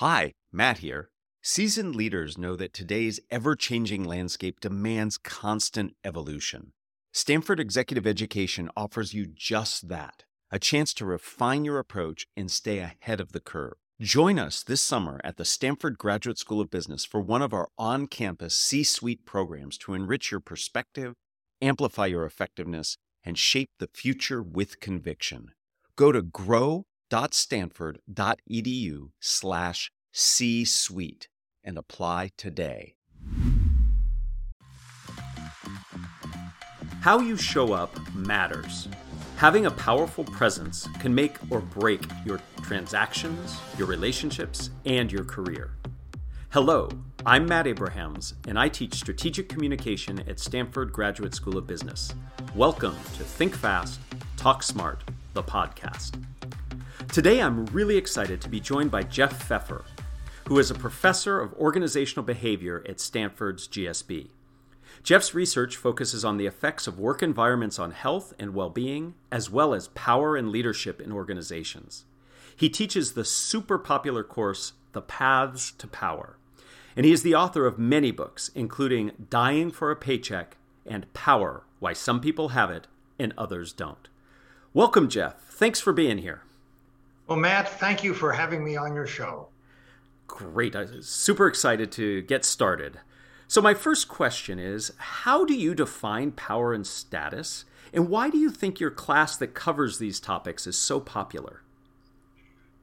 Hi, 0.00 0.34
Matt 0.52 0.80
here. 0.80 1.08
Seasoned 1.42 1.96
leaders 1.96 2.36
know 2.36 2.54
that 2.54 2.74
today's 2.74 3.18
ever 3.30 3.56
changing 3.56 4.04
landscape 4.04 4.60
demands 4.60 5.16
constant 5.16 5.94
evolution. 6.04 6.74
Stanford 7.14 7.58
Executive 7.58 8.06
Education 8.06 8.68
offers 8.76 9.14
you 9.14 9.24
just 9.24 9.88
that 9.88 10.24
a 10.50 10.58
chance 10.58 10.92
to 10.92 11.06
refine 11.06 11.64
your 11.64 11.78
approach 11.78 12.26
and 12.36 12.50
stay 12.50 12.80
ahead 12.80 13.22
of 13.22 13.32
the 13.32 13.40
curve. 13.40 13.72
Join 13.98 14.38
us 14.38 14.62
this 14.62 14.82
summer 14.82 15.18
at 15.24 15.38
the 15.38 15.46
Stanford 15.46 15.96
Graduate 15.96 16.36
School 16.36 16.60
of 16.60 16.70
Business 16.70 17.06
for 17.06 17.22
one 17.22 17.40
of 17.40 17.54
our 17.54 17.68
on 17.78 18.06
campus 18.06 18.54
C 18.54 18.84
suite 18.84 19.24
programs 19.24 19.78
to 19.78 19.94
enrich 19.94 20.30
your 20.30 20.40
perspective, 20.40 21.14
amplify 21.62 22.04
your 22.04 22.26
effectiveness, 22.26 22.98
and 23.24 23.38
shape 23.38 23.70
the 23.78 23.88
future 23.94 24.42
with 24.42 24.78
conviction. 24.78 25.52
Go 25.96 26.12
to 26.12 26.20
grow.stanford.edu 27.10 29.10
slash 29.20 29.92
C 30.12 30.64
suite 30.64 31.28
and 31.62 31.78
apply 31.78 32.30
today. 32.36 32.94
How 37.00 37.20
you 37.20 37.36
show 37.36 37.72
up 37.72 37.96
matters. 38.14 38.88
Having 39.36 39.66
a 39.66 39.70
powerful 39.70 40.24
presence 40.24 40.88
can 40.98 41.14
make 41.14 41.36
or 41.50 41.60
break 41.60 42.02
your 42.24 42.40
transactions, 42.62 43.58
your 43.78 43.86
relationships, 43.86 44.70
and 44.86 45.12
your 45.12 45.24
career. 45.24 45.72
Hello, 46.50 46.88
I'm 47.26 47.46
Matt 47.46 47.66
Abrahams, 47.66 48.34
and 48.48 48.58
I 48.58 48.68
teach 48.68 48.94
strategic 48.94 49.48
communication 49.48 50.20
at 50.28 50.40
Stanford 50.40 50.92
Graduate 50.92 51.34
School 51.34 51.58
of 51.58 51.66
Business. 51.66 52.14
Welcome 52.54 52.94
to 52.94 53.24
Think 53.24 53.54
Fast, 53.54 54.00
Talk 54.36 54.62
Smart, 54.62 55.04
the 55.34 55.42
podcast. 55.42 56.18
Today, 57.16 57.40
I'm 57.40 57.64
really 57.72 57.96
excited 57.96 58.42
to 58.42 58.50
be 58.50 58.60
joined 58.60 58.90
by 58.90 59.02
Jeff 59.02 59.42
Pfeffer, 59.44 59.86
who 60.48 60.58
is 60.58 60.70
a 60.70 60.74
professor 60.74 61.40
of 61.40 61.54
organizational 61.54 62.26
behavior 62.26 62.84
at 62.86 63.00
Stanford's 63.00 63.66
GSB. 63.68 64.28
Jeff's 65.02 65.32
research 65.32 65.76
focuses 65.76 66.26
on 66.26 66.36
the 66.36 66.44
effects 66.44 66.86
of 66.86 66.98
work 66.98 67.22
environments 67.22 67.78
on 67.78 67.92
health 67.92 68.34
and 68.38 68.52
well 68.52 68.68
being, 68.68 69.14
as 69.32 69.48
well 69.48 69.72
as 69.72 69.88
power 69.88 70.36
and 70.36 70.50
leadership 70.50 71.00
in 71.00 71.10
organizations. 71.10 72.04
He 72.54 72.68
teaches 72.68 73.14
the 73.14 73.24
super 73.24 73.78
popular 73.78 74.22
course, 74.22 74.74
The 74.92 75.00
Paths 75.00 75.72
to 75.78 75.86
Power, 75.86 76.36
and 76.94 77.06
he 77.06 77.12
is 77.12 77.22
the 77.22 77.34
author 77.34 77.64
of 77.64 77.78
many 77.78 78.10
books, 78.10 78.50
including 78.54 79.12
Dying 79.30 79.70
for 79.70 79.90
a 79.90 79.96
Paycheck 79.96 80.58
and 80.84 81.10
Power 81.14 81.62
Why 81.78 81.94
Some 81.94 82.20
People 82.20 82.50
Have 82.50 82.70
It 82.70 82.88
and 83.18 83.32
Others 83.38 83.72
Don't. 83.72 84.06
Welcome, 84.74 85.08
Jeff. 85.08 85.40
Thanks 85.44 85.80
for 85.80 85.94
being 85.94 86.18
here. 86.18 86.42
Well, 87.26 87.38
Matt, 87.38 87.68
thank 87.80 88.04
you 88.04 88.14
for 88.14 88.32
having 88.32 88.64
me 88.64 88.76
on 88.76 88.94
your 88.94 89.06
show. 89.06 89.48
Great. 90.28 90.76
I'm 90.76 91.02
super 91.02 91.46
excited 91.48 91.90
to 91.92 92.22
get 92.22 92.44
started. 92.44 93.00
So, 93.48 93.60
my 93.60 93.74
first 93.74 94.08
question 94.08 94.58
is 94.58 94.92
How 94.98 95.44
do 95.44 95.54
you 95.54 95.74
define 95.74 96.32
power 96.32 96.72
and 96.72 96.86
status? 96.86 97.64
And 97.92 98.08
why 98.08 98.30
do 98.30 98.38
you 98.38 98.50
think 98.50 98.78
your 98.78 98.90
class 98.90 99.36
that 99.38 99.54
covers 99.54 99.98
these 99.98 100.20
topics 100.20 100.66
is 100.66 100.76
so 100.76 101.00
popular? 101.00 101.62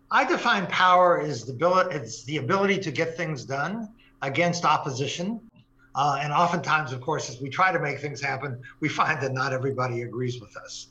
I 0.10 0.26
define 0.26 0.68
power 0.68 1.22
as 1.22 1.46
the 1.46 1.54
ability, 1.54 1.96
it's 1.96 2.24
the 2.24 2.38
ability 2.38 2.80
to 2.80 2.92
get 2.92 3.18
things 3.18 3.44
done 3.46 3.90
against 4.22 4.66
opposition. 4.66 5.40
Uh, 5.96 6.20
and 6.22 6.34
oftentimes, 6.34 6.92
of 6.92 7.02
course, 7.02 7.30
as 7.30 7.40
we 7.42 7.50
try 7.50 7.72
to 7.72 7.80
make 7.80 8.00
things 8.00 8.22
happen, 8.22 8.60
we 8.80 8.90
find 8.90 9.22
that 9.22 9.34
not 9.34 9.54
everybody 9.54 10.02
agrees 10.02 10.42
with 10.42 10.56
us. 10.58 10.88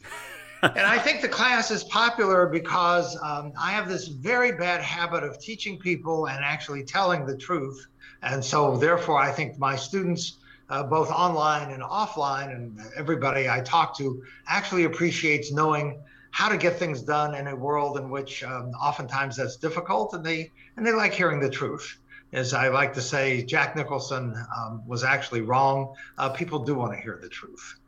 And 0.63 0.87
I 0.87 0.97
think 0.97 1.23
the 1.23 1.29
class 1.29 1.73
is 1.73 1.83
popular 1.83 2.47
because 2.47 3.19
um, 3.21 3.53
I 3.59 3.73
have 3.73 3.89
this 3.89 4.07
very 4.07 4.53
bad 4.53 4.81
habit 4.81 5.25
of 5.25 5.41
teaching 5.41 5.77
people 5.77 6.29
and 6.29 6.45
actually 6.45 6.85
telling 6.85 7.27
the 7.27 7.37
truth. 7.37 7.89
And 8.23 8.45
so, 8.45 8.77
therefore, 8.77 9.19
I 9.19 9.33
think 9.33 9.59
my 9.59 9.75
students, 9.75 10.39
uh, 10.71 10.85
both 10.85 11.11
online 11.11 11.73
and 11.73 11.83
offline, 11.83 12.55
and 12.55 12.81
everybody 12.97 13.49
I 13.49 13.61
talk 13.63 13.97
to, 13.99 14.23
actually 14.47 14.85
appreciates 14.85 15.51
knowing 15.51 16.01
how 16.31 16.49
to 16.49 16.57
get 16.57 16.79
things 16.79 17.03
done 17.03 17.35
in 17.35 17.49
a 17.49 17.57
world 17.57 17.99
in 17.99 18.09
which 18.09 18.45
um, 18.45 18.71
oftentimes 18.81 19.37
that's 19.37 19.57
difficult, 19.57 20.15
and 20.15 20.25
they 20.25 20.53
and 20.77 20.87
they 20.87 20.93
like 20.93 21.13
hearing 21.13 21.41
the 21.41 21.51
truth. 21.51 21.99
As 22.33 22.55
I 22.55 22.69
like 22.69 22.95
to 22.95 23.03
say, 23.03 23.43
Jack 23.43 23.75
Nicholson 23.75 24.35
um, 24.57 24.83
was 24.87 25.03
actually 25.03 25.41
wrong. 25.41 25.95
Uh, 26.17 26.31
people 26.31 26.61
do 26.61 26.77
want 26.77 26.93
to 26.93 26.99
hear 26.99 27.19
the 27.21 27.29
truth 27.29 27.81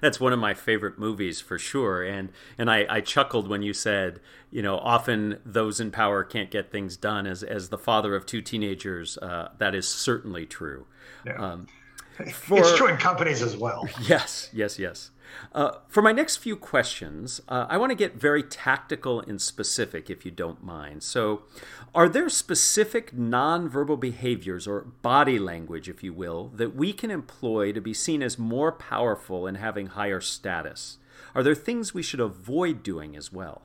that's 0.00 0.20
one 0.20 0.32
of 0.32 0.38
my 0.38 0.54
favorite 0.54 0.98
movies 0.98 1.40
for 1.40 1.58
sure. 1.58 2.02
And 2.02 2.30
and 2.58 2.70
I, 2.70 2.86
I 2.88 3.00
chuckled 3.00 3.48
when 3.48 3.62
you 3.62 3.72
said, 3.72 4.20
you 4.50 4.62
know, 4.62 4.78
often 4.78 5.40
those 5.44 5.80
in 5.80 5.90
power 5.90 6.24
can't 6.24 6.50
get 6.50 6.70
things 6.70 6.96
done. 6.96 7.26
As 7.26 7.42
as 7.42 7.68
the 7.68 7.78
father 7.78 8.14
of 8.14 8.26
two 8.26 8.42
teenagers, 8.42 9.18
uh, 9.18 9.50
that 9.58 9.74
is 9.74 9.88
certainly 9.88 10.46
true. 10.46 10.86
Yeah. 11.24 11.34
Um, 11.34 11.66
for, 12.32 12.58
it's 12.58 12.76
true 12.76 12.88
in 12.88 12.96
companies 12.96 13.42
as 13.42 13.56
well. 13.56 13.88
Yes, 14.00 14.48
yes, 14.52 14.78
yes. 14.78 15.10
Uh, 15.52 15.72
for 15.88 16.02
my 16.02 16.12
next 16.12 16.36
few 16.36 16.56
questions, 16.56 17.40
uh, 17.48 17.66
I 17.68 17.76
want 17.76 17.90
to 17.90 17.96
get 17.96 18.14
very 18.14 18.42
tactical 18.42 19.20
and 19.20 19.40
specific, 19.40 20.08
if 20.08 20.24
you 20.24 20.30
don't 20.30 20.62
mind. 20.62 21.02
So, 21.02 21.42
are 21.94 22.08
there 22.08 22.28
specific 22.28 23.14
nonverbal 23.14 23.98
behaviors 23.98 24.66
or 24.66 24.82
body 25.02 25.38
language, 25.38 25.88
if 25.88 26.02
you 26.02 26.12
will, 26.12 26.48
that 26.54 26.74
we 26.74 26.92
can 26.92 27.10
employ 27.10 27.72
to 27.72 27.80
be 27.80 27.92
seen 27.92 28.22
as 28.22 28.38
more 28.38 28.72
powerful 28.72 29.46
and 29.46 29.56
having 29.56 29.88
higher 29.88 30.20
status? 30.20 30.98
Are 31.34 31.42
there 31.42 31.54
things 31.54 31.92
we 31.92 32.02
should 32.02 32.20
avoid 32.20 32.82
doing 32.82 33.16
as 33.16 33.32
well? 33.32 33.62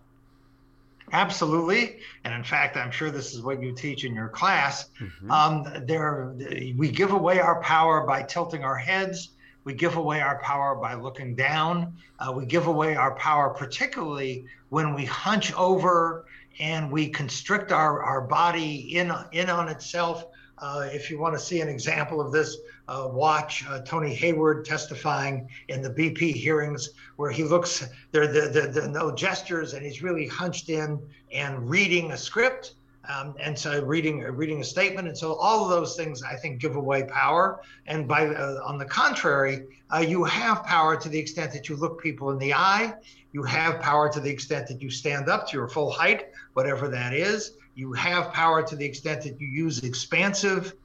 Absolutely, 1.14 2.00
and 2.24 2.34
in 2.34 2.44
fact, 2.44 2.78
I'm 2.78 2.92
sure 2.92 3.12
this 3.12 3.34
is 3.34 3.42
what 3.42 3.62
you 3.62 3.74
teach 3.74 4.06
in 4.06 4.16
your 4.16 4.30
class. 4.30 4.90
Mm-hmm. 5.02 5.32
Um, 5.32 5.86
there, 5.86 6.34
we 6.78 6.90
give 6.90 7.12
away 7.12 7.40
our 7.40 7.62
power 7.62 8.06
by 8.06 8.24
tilting 8.24 8.64
our 8.64 8.78
heads. 8.78 9.32
We 9.64 9.74
give 9.74 9.98
away 9.98 10.22
our 10.22 10.40
power 10.42 10.76
by 10.76 10.96
looking 10.96 11.36
down. 11.36 11.96
Uh, 12.18 12.32
we 12.32 12.46
give 12.46 12.68
away 12.68 12.96
our 12.96 13.14
power, 13.16 13.50
particularly 13.50 14.46
when 14.70 14.96
we 14.96 15.06
hunch 15.06 15.54
over 15.54 16.26
and 16.60 16.92
we 16.92 17.10
constrict 17.10 17.72
our, 17.72 18.02
our 18.04 18.22
body 18.22 18.96
in, 18.98 19.12
in 19.32 19.50
on 19.50 19.68
itself. 19.68 20.26
Uh, 20.62 20.88
if 20.92 21.10
you 21.10 21.18
want 21.18 21.34
to 21.34 21.40
see 21.40 21.60
an 21.60 21.68
example 21.68 22.22
of 22.22 22.32
this, 22.32 22.58
uh, 22.88 23.10
watch 23.12 23.66
uh, 23.68 23.80
Tony 23.82 24.14
Hayward 24.14 24.64
testifying 24.64 25.50
in 25.70 25.82
the 25.82 25.90
BP 25.90 26.34
hearings, 26.34 26.92
where 27.16 27.32
he 27.32 27.44
looks 27.44 27.90
there, 28.12 28.28
there 28.28 28.88
no 28.88 29.12
gestures, 29.12 29.74
and 29.74 29.84
he's 29.84 30.04
really 30.04 30.28
hunched 30.28 30.70
in 30.70 31.02
and 31.32 31.68
reading 31.68 32.12
a 32.12 32.18
script, 32.18 32.76
um, 33.10 33.34
and 33.40 33.58
so 33.58 33.84
reading 33.84 34.20
reading 34.20 34.62
a 34.62 34.64
statement, 34.64 35.08
and 35.08 35.18
so 35.18 35.34
all 35.34 35.64
of 35.64 35.72
those 35.72 35.96
things 35.96 36.22
I 36.22 36.36
think 36.36 36.62
give 36.62 36.76
away 36.76 37.06
power. 37.06 37.62
And 37.88 38.08
by 38.08 38.28
uh, 38.28 38.62
on 38.64 38.78
the 38.78 38.86
contrary, 38.86 39.64
uh, 39.92 40.00
you 40.00 40.24
have 40.26 40.64
power 40.64 40.96
to 40.96 41.10
the 41.10 41.18
extent 41.18 41.52
that 41.54 41.70
you 41.70 41.76
look 41.76 42.00
people 42.00 42.30
in 42.30 42.38
the 42.38 42.54
eye. 42.54 42.94
You 43.32 43.42
have 43.44 43.82
power 43.82 44.12
to 44.12 44.20
the 44.20 44.30
extent 44.30 44.68
that 44.68 44.80
you 44.80 44.92
stand 44.92 45.28
up 45.28 45.48
to 45.48 45.58
your 45.58 45.68
full 45.68 45.90
height, 45.90 46.28
whatever 46.54 46.88
that 46.90 47.14
is. 47.14 47.54
You 47.76 47.94
have 47.94 48.34
power 48.34 48.64
to 48.64 48.76
the 48.76 48.86
extent 48.86 49.24
that 49.24 49.40
you 49.40 49.48
use 49.48 49.80
expansive. 49.84 50.76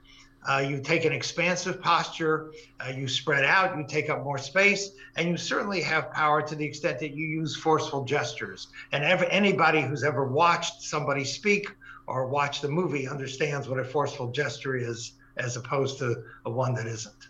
Uh, 0.49 0.59
you 0.59 0.81
take 0.81 1.05
an 1.05 1.13
expansive 1.13 1.83
posture, 1.83 2.53
uh, 2.79 2.91
you 2.91 3.09
spread 3.09 3.45
out, 3.45 3.77
you 3.77 3.85
take 3.89 4.09
up 4.09 4.23
more 4.23 4.39
space, 4.39 4.91
and 5.17 5.29
you 5.29 5.37
certainly 5.37 5.81
have 5.81 6.13
power 6.13 6.41
to 6.41 6.55
the 6.55 6.65
extent 6.65 7.01
that 7.01 7.17
you 7.17 7.27
use 7.27 7.57
forceful 7.57 8.05
gestures. 8.05 8.69
And 8.93 9.03
every, 9.03 9.29
anybody 9.33 9.83
who's 9.83 10.05
ever 10.05 10.25
watched 10.25 10.83
somebody 10.83 11.25
speak 11.25 11.69
or 12.07 12.29
watched 12.29 12.63
a 12.63 12.69
movie 12.69 13.09
understands 13.09 13.69
what 13.69 13.81
a 13.81 13.85
forceful 13.85 14.31
gesture 14.31 14.77
is 14.77 15.15
as 15.37 15.57
opposed 15.57 15.99
to 15.99 16.23
a 16.45 16.51
one 16.51 16.75
that 16.75 16.87
isn't. 16.87 17.29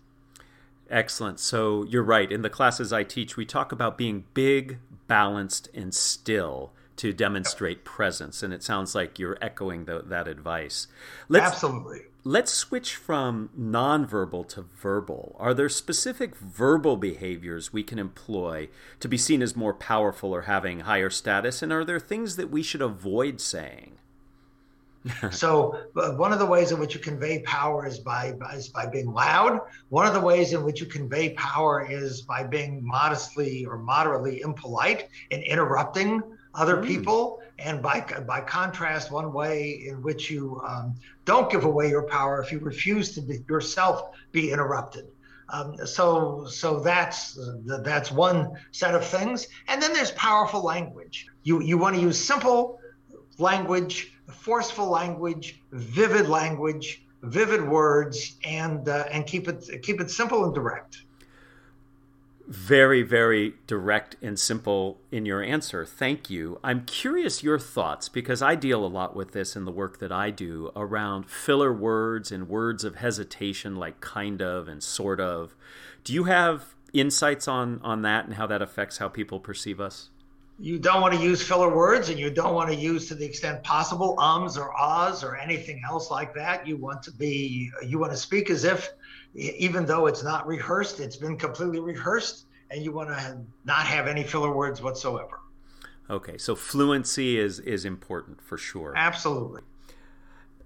Excellent. 0.91 1.41
So 1.41 1.85
you're 1.85 2.03
right. 2.03 2.31
In 2.31 2.43
the 2.43 2.51
classes 2.51 2.93
I 2.93 3.03
teach, 3.03 3.37
we 3.37 3.47
talk 3.47 3.73
about 3.73 3.97
being 3.97 4.25
big, 4.35 4.79
balanced, 5.09 5.69
and 5.75 5.95
still 5.95 6.73
to 6.97 7.13
demonstrate 7.13 7.85
presence. 7.85 8.43
And 8.43 8.53
it 8.53 8.63
sounds 8.63 8.95
like 8.95 9.19
you're 9.19 9.39
echoing 9.41 9.85
the, 9.85 10.03
that 10.07 10.29
advice. 10.29 10.89
Let's, 11.29 11.53
Absolutely. 11.53 12.01
Let's 12.25 12.53
switch 12.53 12.97
from 12.97 13.51
nonverbal 13.57 14.49
to 14.49 14.63
verbal. 14.63 15.37
Are 15.39 15.55
there 15.55 15.69
specific 15.69 16.35
verbal 16.35 16.97
behaviors 16.97 17.73
we 17.73 17.85
can 17.85 18.01
employ 18.01 18.69
to 18.99 19.09
be 19.09 19.17
seen 19.17 19.43
as 19.43 19.55
more 19.55 19.75
powerful 19.75 20.35
or 20.35 20.43
having 20.43 20.81
higher 20.81 21.11
status? 21.11 21.63
And 21.63 21.73
are 21.73 21.85
there 21.85 22.01
things 22.01 22.35
that 22.37 22.51
we 22.51 22.65
should 22.65 22.83
avoid 22.83 23.41
saying? 23.41 23.99
so 25.31 25.79
uh, 25.97 26.13
one 26.13 26.33
of 26.33 26.39
the 26.39 26.47
ways 26.47 26.73
in 26.73 26.81
which 26.81 26.95
you 26.95 27.01
convey 27.01 27.41
power 27.43 27.87
is 27.87 27.99
by 27.99 28.35
is 28.55 28.69
by 28.69 28.87
being 28.87 29.13
loud. 29.13 29.61
One 29.89 30.07
of 30.07 30.15
the 30.15 30.21
ways 30.21 30.53
in 30.53 30.65
which 30.65 30.81
you 30.81 30.87
convey 30.87 31.35
power 31.35 31.87
is 31.89 32.23
by 32.23 32.43
being 32.43 32.85
modestly 32.85 33.65
or 33.65 33.79
moderately 33.79 34.41
impolite 34.41 35.09
and 35.31 35.43
interrupting 35.45 36.23
other 36.57 36.79
mm. 36.79 36.87
people. 36.87 37.41
And 37.59 37.81
by 37.81 38.01
by 38.27 38.41
contrast, 38.41 39.11
one 39.11 39.33
way 39.33 39.87
in 39.89 40.03
which 40.03 40.31
you 40.31 40.61
um, 40.67 40.95
don't 41.25 41.51
give 41.51 41.65
away 41.65 41.89
your 41.89 42.03
power 42.03 42.43
if 42.43 42.53
you 42.53 42.59
refuse 42.59 43.15
to 43.15 43.23
be 43.23 43.45
yourself 43.49 44.11
be 44.33 44.51
interrupted. 44.51 45.07
Um, 45.49 45.77
so 45.87 46.47
so 46.47 46.81
that's 46.81 47.39
uh, 47.39 47.79
that's 47.83 48.11
one 48.11 48.53
set 48.73 48.95
of 48.95 49.05
things. 49.05 49.47
And 49.69 49.81
then 49.81 49.93
there's 49.95 50.11
powerful 50.13 50.63
language. 50.63 51.27
You 51.45 51.63
you 51.63 51.79
want 51.79 51.97
to 51.97 52.03
use 52.03 52.19
simple 52.19 52.79
language 53.39 54.13
forceful 54.33 54.89
language, 54.89 55.61
vivid 55.73 56.29
language, 56.29 57.05
vivid 57.23 57.67
words, 57.67 58.37
and 58.45 58.89
uh, 58.89 59.05
and 59.11 59.27
keep 59.27 59.49
it 59.49 59.69
keep 59.83 60.01
it 60.01 60.11
simple 60.11 60.45
and 60.45 60.55
direct 60.55 61.03
very, 62.49 63.03
very 63.03 63.55
direct 63.67 64.17
and 64.23 64.39
simple 64.39 64.99
in 65.11 65.27
your 65.27 65.43
answer. 65.43 65.85
Thank 65.85 66.31
you. 66.31 66.61
I'm 66.63 66.85
curious 66.85 67.43
your 67.43 67.59
thoughts 67.59 68.09
because 68.09 68.41
I 68.41 68.55
deal 68.55 68.85
a 68.85 68.87
lot 68.87 69.17
with 69.17 69.33
this 69.33 69.57
in 69.57 69.65
the 69.65 69.73
work 69.73 69.99
that 69.99 70.13
I 70.13 70.31
do 70.31 70.71
around 70.77 71.29
filler 71.29 71.73
words 71.73 72.31
and 72.31 72.49
words 72.49 72.85
of 72.85 72.97
hesitation 72.97 73.77
like 73.77 74.01
kind 74.01 74.41
of 74.41 74.69
and 74.69 74.83
sort 74.83 75.21
of. 75.21 75.57
Do 76.05 76.13
you 76.13 76.25
have 76.25 76.75
insights 76.93 77.49
on 77.49 77.81
on 77.83 78.03
that 78.03 78.27
and 78.27 78.35
how 78.35 78.47
that 78.47 78.63
affects 78.63 78.99
how 78.99 79.09
people 79.09 79.41
perceive 79.41 79.81
us? 79.81 80.11
You 80.59 80.79
don't 80.79 81.03
want 81.03 81.15
to 81.15 81.21
use 81.21 81.43
filler 81.43 81.75
words 81.75 82.09
and 82.09 82.19
you 82.19 82.31
don't 82.31 82.55
want 82.55 82.71
to 82.71 82.77
use 82.77 83.09
to 83.09 83.15
the 83.15 83.25
extent 83.25 83.63
possible 83.63 84.19
ums 84.19 84.57
or 84.57 84.73
ahs 84.73 85.23
or 85.23 85.37
anything 85.37 85.83
else 85.87 86.11
like 86.11 86.33
that. 86.35 86.67
You 86.67 86.77
want 86.77 87.03
to 87.03 87.13
be 87.13 87.71
you 87.85 87.99
want 87.99 88.13
to 88.13 88.19
speak 88.19 88.51
as 88.51 88.65
if 88.65 88.91
even 89.37 89.85
though 89.85 90.07
it's 90.07 90.23
not 90.23 90.47
rehearsed, 90.47 91.01
it's 91.01 91.17
been 91.17 91.37
completely 91.37 91.81
rehearsed, 91.81 92.47
and 92.71 92.83
you 92.83 92.93
want 92.93 93.11
to 93.11 93.39
not 93.65 93.87
have 93.87 94.07
any 94.07 94.23
filler 94.23 94.55
words 94.55 94.81
whatsoever. 94.83 95.41
Okay, 96.09 96.39
so 96.39 96.55
fluency 96.55 97.39
is 97.39 97.59
is 97.61 97.85
important 97.85 98.41
for 98.41 98.57
sure. 98.57 98.95
Absolutely. 98.97 99.63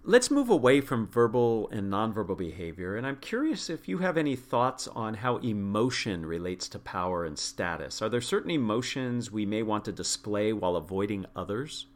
Let's 0.03 0.31
move 0.31 0.49
away 0.49 0.81
from 0.81 1.07
verbal 1.07 1.69
and 1.71 1.93
nonverbal 1.93 2.39
behavior, 2.39 2.97
and 2.97 3.07
I'm 3.07 3.17
curious 3.17 3.69
if 3.69 3.87
you 3.87 3.99
have 3.99 4.17
any 4.17 4.35
thoughts 4.35 4.89
on 4.89 5.15
how 5.15 5.37
emotion 5.39 6.25
relates 6.25 6.69
to 6.71 6.79
power 6.79 7.25
and 7.25 7.39
status. 7.39 8.01
Are 8.01 8.09
there 8.09 8.23
certain 8.23 8.51
emotions 8.51 9.31
we 9.31 9.45
may 9.45 9.63
want 9.63 9.85
to 9.87 9.93
display 9.93 10.55
while 10.55 10.77
avoiding 10.77 11.27
others? 11.37 11.87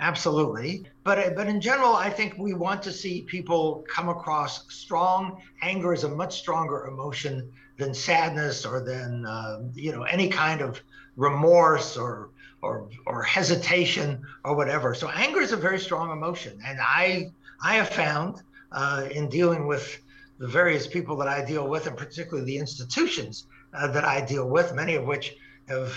Absolutely. 0.00 0.86
But, 1.02 1.34
but 1.34 1.48
in 1.48 1.60
general, 1.60 1.94
I 1.94 2.08
think 2.08 2.36
we 2.38 2.54
want 2.54 2.82
to 2.84 2.92
see 2.92 3.22
people 3.22 3.84
come 3.88 4.08
across 4.08 4.72
strong. 4.72 5.42
Anger 5.62 5.92
is 5.92 6.04
a 6.04 6.08
much 6.08 6.38
stronger 6.38 6.86
emotion 6.86 7.50
than 7.78 7.94
sadness 7.94 8.64
or 8.64 8.80
than, 8.80 9.26
uh, 9.26 9.60
you 9.74 9.92
know, 9.92 10.04
any 10.04 10.28
kind 10.28 10.60
of 10.60 10.80
remorse 11.16 11.96
or, 11.96 12.30
or, 12.62 12.88
or 13.06 13.22
hesitation 13.22 14.22
or 14.44 14.54
whatever. 14.54 14.94
So 14.94 15.08
anger 15.08 15.40
is 15.40 15.52
a 15.52 15.56
very 15.56 15.80
strong 15.80 16.12
emotion. 16.12 16.60
And 16.64 16.78
I, 16.80 17.32
I 17.62 17.74
have 17.74 17.88
found 17.88 18.42
uh, 18.70 19.08
in 19.10 19.28
dealing 19.28 19.66
with 19.66 20.00
the 20.38 20.46
various 20.46 20.86
people 20.86 21.16
that 21.16 21.26
I 21.28 21.44
deal 21.44 21.68
with, 21.68 21.88
and 21.88 21.96
particularly 21.96 22.46
the 22.46 22.58
institutions 22.58 23.48
uh, 23.74 23.88
that 23.88 24.04
I 24.04 24.24
deal 24.24 24.48
with, 24.48 24.74
many 24.74 24.94
of 24.94 25.04
which 25.04 25.34
have 25.66 25.92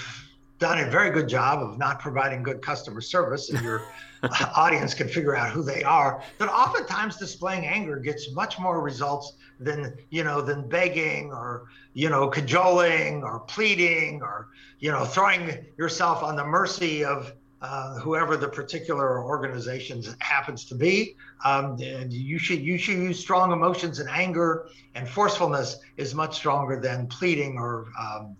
done 0.62 0.80
a 0.80 0.90
very 0.90 1.10
good 1.10 1.28
job 1.28 1.60
of 1.60 1.80
not 1.80 2.00
providing 2.00 2.44
good 2.44 2.62
customer 2.62 3.02
service, 3.02 3.50
and 3.50 3.62
your 3.66 3.81
audience 4.56 4.94
can 4.94 5.10
figure 5.10 5.36
out 5.36 5.50
who 5.50 5.63
they 5.63 5.84
are. 5.84 6.24
That 6.38 6.50
oftentimes 6.50 7.18
displaying 7.18 7.66
anger 7.66 7.98
gets 7.98 8.31
much 8.31 8.60
more 8.60 8.80
results 8.80 9.34
than 9.60 9.98
you 10.12 10.24
know 10.24 10.40
than 10.40 10.69
begging 10.69 11.31
or 11.31 11.66
you 11.94 12.10
know 12.10 12.28
cajoling 12.28 13.24
or 13.24 13.40
pleading 13.42 14.22
or 14.22 14.50
you 14.80 14.92
know 14.92 15.04
throwing 15.04 15.66
yourself 15.78 16.24
on 16.24 16.36
the 16.36 16.46
mercy 16.46 17.04
of 17.04 17.34
uh, 17.64 17.96
whoever 18.00 18.38
the 18.38 18.48
particular 18.48 19.24
organization 19.24 20.04
happens 20.19 20.66
to 20.66 20.75
be. 20.75 21.16
Um, 21.44 21.80
and 21.81 22.14
you 22.14 22.38
should 22.38 22.60
you 22.60 22.78
should 22.78 22.98
use 22.98 23.19
strong 23.19 23.52
emotions 23.52 23.98
and 23.98 24.07
anger 24.10 24.68
and 24.94 25.10
forcefulness 25.10 25.80
is 25.98 26.14
much 26.14 26.36
stronger 26.36 26.80
than 26.80 27.07
pleading 27.07 27.57
or 27.57 27.88
um, 28.00 28.38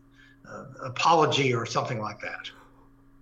apology 0.84 1.54
or 1.54 1.66
something 1.66 2.00
like 2.00 2.20
that. 2.22 2.52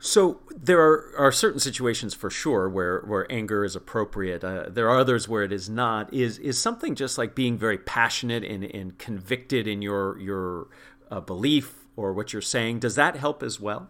So 0.02 0.40
there 0.56 0.80
are, 0.80 1.14
are 1.18 1.32
certain 1.32 1.60
situations 1.60 2.14
for 2.14 2.30
sure 2.30 2.70
where, 2.70 3.02
where 3.02 3.30
anger 3.30 3.66
is 3.66 3.76
appropriate. 3.76 4.44
Uh, 4.44 4.70
there 4.70 4.90
are 4.90 4.98
others 4.98 5.28
where 5.28 5.44
it 5.44 5.52
is 5.52 5.70
not. 5.70 6.14
Is 6.14 6.38
is 6.40 6.58
something 6.58 6.96
just 6.96 7.18
like 7.18 7.36
being 7.36 7.58
very 7.58 7.78
passionate 7.78 8.46
and, 8.46 8.64
and 8.64 8.98
convicted 8.98 9.68
in 9.68 9.82
your 9.82 10.18
your 10.20 10.68
uh, 11.12 11.20
belief 11.20 11.86
or 11.98 12.14
what 12.14 12.32
you're 12.32 12.42
saying? 12.42 12.80
Does 12.80 12.96
that 12.96 13.18
help 13.18 13.44
as 13.44 13.60
well? 13.60 13.90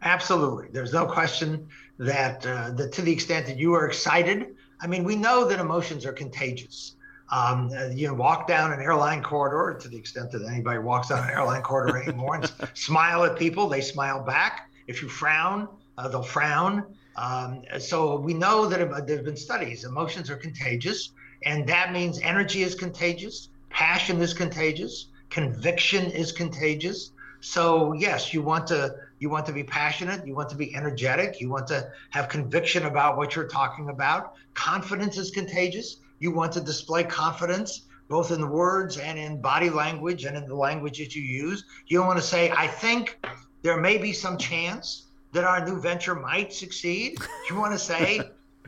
Absolutely. 0.00 0.68
There's 0.72 0.94
no 0.94 1.04
question 1.04 1.68
that 1.98 2.46
uh, 2.46 2.70
that 2.70 2.92
to 2.92 3.02
the 3.02 3.12
extent 3.12 3.46
that 3.46 3.58
you 3.58 3.74
are 3.74 3.86
excited. 3.86 4.56
I 4.80 4.86
mean, 4.86 5.04
we 5.04 5.16
know 5.16 5.46
that 5.46 5.60
emotions 5.60 6.06
are 6.06 6.12
contagious. 6.14 6.96
Um, 7.32 7.70
uh, 7.74 7.86
you 7.86 8.08
know, 8.08 8.12
walk 8.12 8.46
down 8.46 8.74
an 8.74 8.80
airline 8.80 9.22
corridor 9.22 9.78
to 9.80 9.88
the 9.88 9.96
extent 9.96 10.30
that 10.32 10.46
anybody 10.46 10.78
walks 10.78 11.08
down 11.08 11.24
an 11.24 11.30
airline 11.30 11.62
corridor 11.62 11.96
anymore 11.96 12.34
and 12.34 12.52
smile 12.74 13.24
at 13.24 13.38
people, 13.38 13.70
they 13.70 13.80
smile 13.80 14.22
back. 14.22 14.68
If 14.86 15.00
you 15.00 15.08
frown, 15.08 15.66
uh, 15.96 16.08
they'll 16.08 16.22
frown. 16.22 16.84
Um, 17.16 17.62
so 17.78 18.16
we 18.16 18.34
know 18.34 18.66
that 18.66 19.06
there 19.06 19.16
have 19.16 19.24
been 19.24 19.36
studies. 19.36 19.84
Emotions 19.84 20.28
are 20.28 20.36
contagious, 20.36 21.12
and 21.46 21.66
that 21.68 21.90
means 21.90 22.20
energy 22.20 22.64
is 22.64 22.74
contagious, 22.74 23.48
passion 23.70 24.20
is 24.20 24.34
contagious, 24.34 25.06
conviction 25.30 26.10
is 26.10 26.32
contagious. 26.32 27.12
So 27.40 27.94
yes, 27.94 28.34
you 28.34 28.42
want 28.42 28.66
to 28.66 28.94
you 29.20 29.30
want 29.30 29.46
to 29.46 29.52
be 29.52 29.64
passionate, 29.64 30.26
you 30.26 30.34
want 30.34 30.50
to 30.50 30.56
be 30.56 30.74
energetic, 30.74 31.40
you 31.40 31.48
want 31.48 31.66
to 31.68 31.90
have 32.10 32.28
conviction 32.28 32.84
about 32.84 33.16
what 33.16 33.34
you're 33.34 33.48
talking 33.48 33.88
about. 33.88 34.34
Confidence 34.52 35.16
is 35.16 35.30
contagious 35.30 35.96
you 36.22 36.30
want 36.30 36.52
to 36.52 36.60
display 36.60 37.02
confidence 37.02 37.82
both 38.08 38.30
in 38.30 38.40
the 38.40 38.46
words 38.46 38.96
and 38.96 39.18
in 39.18 39.40
body 39.40 39.70
language 39.70 40.24
and 40.24 40.36
in 40.36 40.46
the 40.46 40.54
language 40.54 40.98
that 40.98 41.16
you 41.16 41.22
use. 41.22 41.64
You 41.88 41.98
don't 41.98 42.06
want 42.06 42.20
to 42.20 42.24
say, 42.24 42.52
I 42.52 42.68
think 42.68 43.18
there 43.62 43.80
may 43.80 43.98
be 43.98 44.12
some 44.12 44.38
chance 44.38 45.08
that 45.32 45.42
our 45.42 45.66
new 45.66 45.80
venture 45.80 46.14
might 46.14 46.52
succeed. 46.52 47.18
You 47.50 47.56
want 47.56 47.72
to 47.72 47.78
say, 47.78 48.20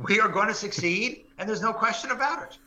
we 0.08 0.18
are 0.18 0.28
going 0.28 0.48
to 0.48 0.54
succeed, 0.54 1.26
and 1.38 1.48
there's 1.48 1.62
no 1.62 1.72
question 1.72 2.10
about 2.10 2.42
it. 2.42 2.58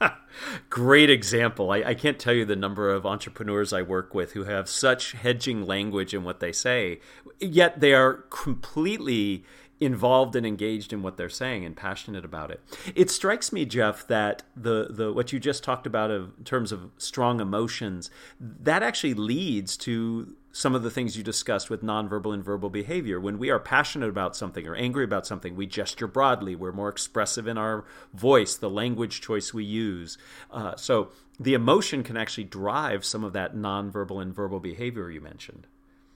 Great 0.70 1.10
example. 1.10 1.70
I, 1.70 1.82
I, 1.82 1.94
can't 1.94 2.18
tell 2.18 2.32
you 2.32 2.44
the 2.44 2.56
number 2.56 2.90
of 2.90 3.04
entrepreneurs 3.04 3.72
I 3.72 3.82
work 3.82 4.14
with 4.14 4.32
who 4.32 4.44
have 4.44 4.68
such 4.68 5.12
hedging 5.12 5.66
language 5.66 6.14
in 6.14 6.24
what 6.24 6.40
they 6.40 6.52
say, 6.52 7.00
yet 7.38 7.80
they 7.80 7.92
are 7.92 8.24
completely 8.30 9.44
involved 9.84 10.36
and 10.36 10.46
engaged 10.46 10.92
in 10.92 11.02
what 11.02 11.16
they're 11.16 11.28
saying 11.28 11.64
and 11.64 11.76
passionate 11.76 12.24
about 12.24 12.50
it. 12.50 12.60
It 12.94 13.10
strikes 13.10 13.52
me, 13.52 13.64
Jeff, 13.64 14.06
that 14.08 14.42
the 14.56 14.88
the 14.90 15.12
what 15.12 15.32
you 15.32 15.40
just 15.40 15.64
talked 15.64 15.86
about 15.86 16.10
of, 16.10 16.32
in 16.38 16.44
terms 16.44 16.72
of 16.72 16.90
strong 16.98 17.40
emotions, 17.40 18.10
that 18.40 18.82
actually 18.82 19.14
leads 19.14 19.76
to 19.78 20.36
some 20.52 20.74
of 20.74 20.82
the 20.82 20.90
things 20.90 21.16
you 21.16 21.22
discussed 21.22 21.70
with 21.70 21.82
nonverbal 21.82 22.34
and 22.34 22.44
verbal 22.44 22.68
behavior. 22.68 23.18
When 23.18 23.38
we 23.38 23.50
are 23.50 23.58
passionate 23.58 24.10
about 24.10 24.36
something 24.36 24.66
or 24.66 24.74
angry 24.74 25.04
about 25.04 25.26
something, 25.26 25.56
we 25.56 25.66
gesture 25.66 26.06
broadly. 26.06 26.54
We're 26.54 26.72
more 26.72 26.90
expressive 26.90 27.46
in 27.46 27.56
our 27.56 27.84
voice, 28.12 28.54
the 28.56 28.68
language 28.68 29.22
choice 29.22 29.54
we 29.54 29.64
use. 29.64 30.18
Uh, 30.50 30.76
so 30.76 31.08
the 31.40 31.54
emotion 31.54 32.02
can 32.02 32.18
actually 32.18 32.44
drive 32.44 33.04
some 33.04 33.24
of 33.24 33.32
that 33.32 33.56
nonverbal 33.56 34.20
and 34.20 34.34
verbal 34.34 34.60
behavior 34.60 35.10
you 35.10 35.22
mentioned. 35.22 35.66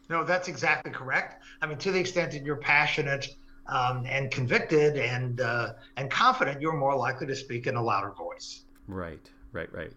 No, 0.08 0.22
that's 0.22 0.48
exactly 0.48 0.92
correct. 0.92 1.42
I 1.62 1.66
mean, 1.66 1.78
to 1.78 1.90
the 1.90 1.98
extent 1.98 2.32
that 2.32 2.44
you're 2.44 2.56
passionate 2.56 3.34
um, 3.68 4.04
and 4.08 4.30
convicted 4.30 4.96
and 4.96 5.40
uh, 5.40 5.72
and 5.96 6.10
confident, 6.10 6.60
you're 6.60 6.76
more 6.76 6.96
likely 6.96 7.26
to 7.26 7.36
speak 7.36 7.66
in 7.66 7.76
a 7.76 7.82
louder 7.82 8.12
voice. 8.12 8.62
Right, 8.86 9.30
right, 9.52 9.72
right. 9.72 9.92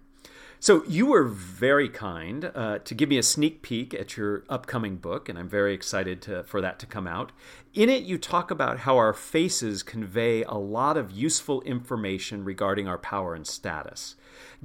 So 0.61 0.83
you 0.87 1.05
were 1.05 1.23
very 1.23 1.87
kind 1.87 2.51
uh, 2.53 2.79
to 2.79 2.93
give 2.93 3.07
me 3.07 3.17
a 3.17 3.23
sneak 3.23 3.61
peek 3.61 3.93
at 3.93 4.17
your 4.17 4.43
upcoming 4.49 4.97
book, 4.97 5.29
and 5.29 5.39
I'm 5.39 5.47
very 5.47 5.73
excited 5.73 6.21
to, 6.23 6.43
for 6.43 6.59
that 6.59 6.79
to 6.79 6.85
come 6.85 7.07
out. 7.07 7.31
In 7.73 7.87
it, 7.87 8.03
you 8.03 8.17
talk 8.17 8.51
about 8.51 8.79
how 8.79 8.97
our 8.97 9.13
faces 9.13 9.83
convey 9.83 10.43
a 10.43 10.55
lot 10.55 10.97
of 10.97 11.11
useful 11.11 11.61
information 11.61 12.43
regarding 12.43 12.89
our 12.89 12.97
power 12.97 13.35
and 13.35 13.47
status 13.47 14.15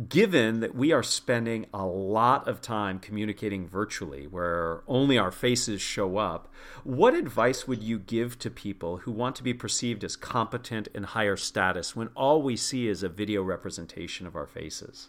given 0.09 0.61
that 0.61 0.75
we 0.75 0.93
are 0.93 1.03
spending 1.03 1.67
a 1.73 1.87
lot 1.87 2.47
of 2.49 2.61
time 2.61 2.99
communicating 2.99 3.67
virtually 3.67 4.27
where 4.27 4.83
only 4.87 5.19
our 5.19 5.31
faces 5.31 5.81
show 5.81 6.17
up, 6.17 6.53
what 6.83 7.15
advice 7.15 7.67
would 7.67 7.83
you 7.83 7.99
give 7.99 8.39
to 8.39 8.51
people 8.51 8.99
who 8.99 9.13
want 9.13 9.37
to 9.37 9.43
be 9.43 9.55
perceived 9.55 10.05
as 10.05 10.17
competent 10.17 10.89
and 10.95 11.07
higher 11.07 11.37
status 11.37 11.95
when 11.95 12.09
all 12.09 12.43
we 12.43 12.57
see 12.57 12.89
is 12.89 13.03
a 13.03 13.09
video 13.09 13.43
representation 13.43 14.27
of 14.27 14.37
our 14.37 14.47
faces? 14.47 15.09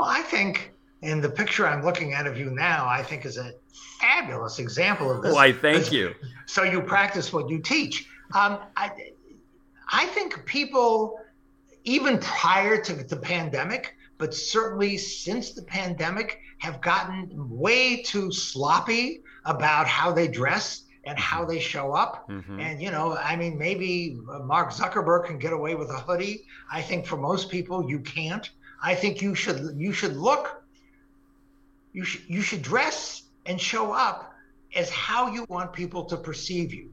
Well, 0.00 0.08
I 0.08 0.22
think 0.22 0.72
in 1.02 1.20
the 1.20 1.28
picture 1.28 1.66
I'm 1.66 1.84
looking 1.84 2.14
at 2.14 2.26
of 2.26 2.38
you 2.38 2.50
now, 2.50 2.88
I 2.88 3.02
think 3.02 3.26
is 3.26 3.36
a 3.36 3.52
fabulous 4.00 4.58
example 4.58 5.10
of 5.10 5.22
this. 5.22 5.34
Why, 5.34 5.52
thank 5.52 5.92
you. 5.92 6.14
So 6.46 6.62
you 6.62 6.80
practice 6.80 7.34
what 7.34 7.50
you 7.50 7.58
teach. 7.58 8.08
Um, 8.34 8.60
I, 8.78 8.92
I 9.92 10.06
think 10.06 10.46
people 10.46 11.20
even 11.84 12.16
prior 12.18 12.82
to 12.82 12.94
the 12.94 13.16
pandemic, 13.16 13.94
but 14.16 14.32
certainly 14.32 14.96
since 14.96 15.52
the 15.52 15.64
pandemic, 15.64 16.40
have 16.60 16.80
gotten 16.80 17.28
way 17.50 18.02
too 18.02 18.32
sloppy 18.32 19.22
about 19.44 19.86
how 19.86 20.12
they 20.12 20.28
dress 20.28 20.84
and 21.04 21.18
how 21.18 21.44
they 21.44 21.60
show 21.60 21.92
up. 21.92 22.26
Mm-hmm. 22.30 22.58
And, 22.58 22.82
you 22.82 22.90
know, 22.90 23.18
I 23.18 23.36
mean, 23.36 23.58
maybe 23.58 24.18
Mark 24.44 24.70
Zuckerberg 24.70 25.26
can 25.26 25.38
get 25.38 25.52
away 25.52 25.74
with 25.74 25.90
a 25.90 25.98
hoodie. 25.98 26.46
I 26.72 26.80
think 26.80 27.04
for 27.04 27.18
most 27.18 27.50
people, 27.50 27.86
you 27.86 28.00
can't. 28.00 28.48
I 28.82 28.94
think 28.94 29.20
you 29.20 29.34
should 29.34 29.74
you 29.76 29.92
should 29.92 30.16
look 30.16 30.62
you 31.92 32.04
should 32.04 32.22
you 32.28 32.40
should 32.40 32.62
dress 32.62 33.22
and 33.46 33.60
show 33.60 33.92
up 33.92 34.32
as 34.74 34.90
how 34.90 35.28
you 35.28 35.44
want 35.48 35.72
people 35.72 36.04
to 36.04 36.16
perceive 36.16 36.72
you. 36.72 36.92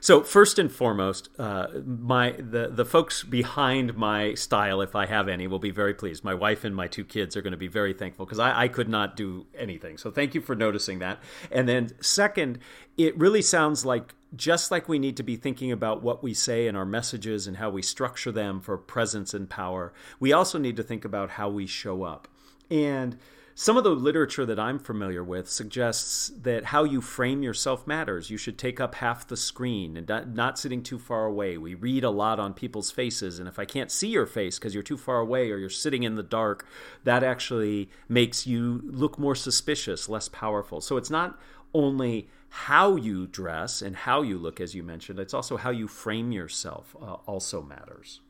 So 0.00 0.22
first 0.22 0.58
and 0.58 0.70
foremost, 0.70 1.28
uh, 1.38 1.66
my 1.84 2.32
the 2.32 2.68
the 2.68 2.84
folks 2.84 3.24
behind 3.24 3.96
my 3.96 4.34
style, 4.34 4.80
if 4.80 4.94
I 4.94 5.06
have 5.06 5.28
any, 5.28 5.46
will 5.46 5.58
be 5.58 5.70
very 5.70 5.94
pleased. 5.94 6.22
My 6.22 6.34
wife 6.34 6.64
and 6.64 6.74
my 6.74 6.86
two 6.86 7.04
kids 7.04 7.36
are 7.36 7.42
going 7.42 7.52
to 7.52 7.58
be 7.58 7.68
very 7.68 7.92
thankful 7.92 8.24
because 8.24 8.38
I, 8.38 8.62
I 8.62 8.68
could 8.68 8.88
not 8.88 9.16
do 9.16 9.46
anything. 9.56 9.98
So 9.98 10.10
thank 10.10 10.34
you 10.34 10.40
for 10.40 10.54
noticing 10.54 11.00
that. 11.00 11.18
And 11.50 11.68
then 11.68 11.90
second, 12.00 12.60
it 12.96 13.18
really 13.18 13.42
sounds 13.42 13.84
like 13.84 14.14
just 14.36 14.70
like 14.70 14.88
we 14.88 14.98
need 14.98 15.16
to 15.16 15.22
be 15.22 15.36
thinking 15.36 15.72
about 15.72 16.02
what 16.02 16.22
we 16.22 16.34
say 16.34 16.66
in 16.66 16.76
our 16.76 16.84
messages 16.84 17.46
and 17.46 17.56
how 17.56 17.70
we 17.70 17.82
structure 17.82 18.32
them 18.32 18.60
for 18.60 18.76
presence 18.76 19.32
and 19.34 19.48
power, 19.48 19.92
we 20.20 20.32
also 20.32 20.58
need 20.58 20.76
to 20.76 20.82
think 20.82 21.04
about 21.04 21.30
how 21.30 21.48
we 21.48 21.66
show 21.66 22.02
up. 22.02 22.28
And 22.70 23.16
some 23.54 23.76
of 23.76 23.82
the 23.82 23.90
literature 23.90 24.46
that 24.46 24.60
I'm 24.60 24.78
familiar 24.78 25.24
with 25.24 25.50
suggests 25.50 26.28
that 26.42 26.66
how 26.66 26.84
you 26.84 27.00
frame 27.00 27.42
yourself 27.42 27.88
matters. 27.88 28.30
You 28.30 28.36
should 28.36 28.56
take 28.56 28.78
up 28.78 28.94
half 28.94 29.26
the 29.26 29.36
screen 29.36 29.96
and 29.96 30.36
not 30.36 30.60
sitting 30.60 30.80
too 30.80 30.96
far 30.96 31.24
away. 31.24 31.58
We 31.58 31.74
read 31.74 32.04
a 32.04 32.10
lot 32.10 32.38
on 32.38 32.54
people's 32.54 32.92
faces, 32.92 33.40
and 33.40 33.48
if 33.48 33.58
I 33.58 33.64
can't 33.64 33.90
see 33.90 34.10
your 34.10 34.26
face 34.26 34.60
because 34.60 34.74
you're 34.74 34.84
too 34.84 34.96
far 34.96 35.18
away 35.18 35.50
or 35.50 35.56
you're 35.56 35.70
sitting 35.70 36.04
in 36.04 36.14
the 36.14 36.22
dark, 36.22 36.68
that 37.02 37.24
actually 37.24 37.90
makes 38.08 38.46
you 38.46 38.80
look 38.84 39.18
more 39.18 39.34
suspicious, 39.34 40.08
less 40.08 40.28
powerful. 40.28 40.80
So 40.80 40.96
it's 40.96 41.10
not 41.10 41.36
only 41.74 42.28
how 42.48 42.96
you 42.96 43.26
dress 43.26 43.82
and 43.82 43.94
how 43.94 44.22
you 44.22 44.38
look, 44.38 44.60
as 44.60 44.74
you 44.74 44.82
mentioned, 44.82 45.18
it's 45.18 45.34
also 45.34 45.56
how 45.56 45.70
you 45.70 45.86
frame 45.86 46.32
yourself 46.32 46.96
uh, 47.00 47.14
also 47.26 47.62
matters. 47.62 48.20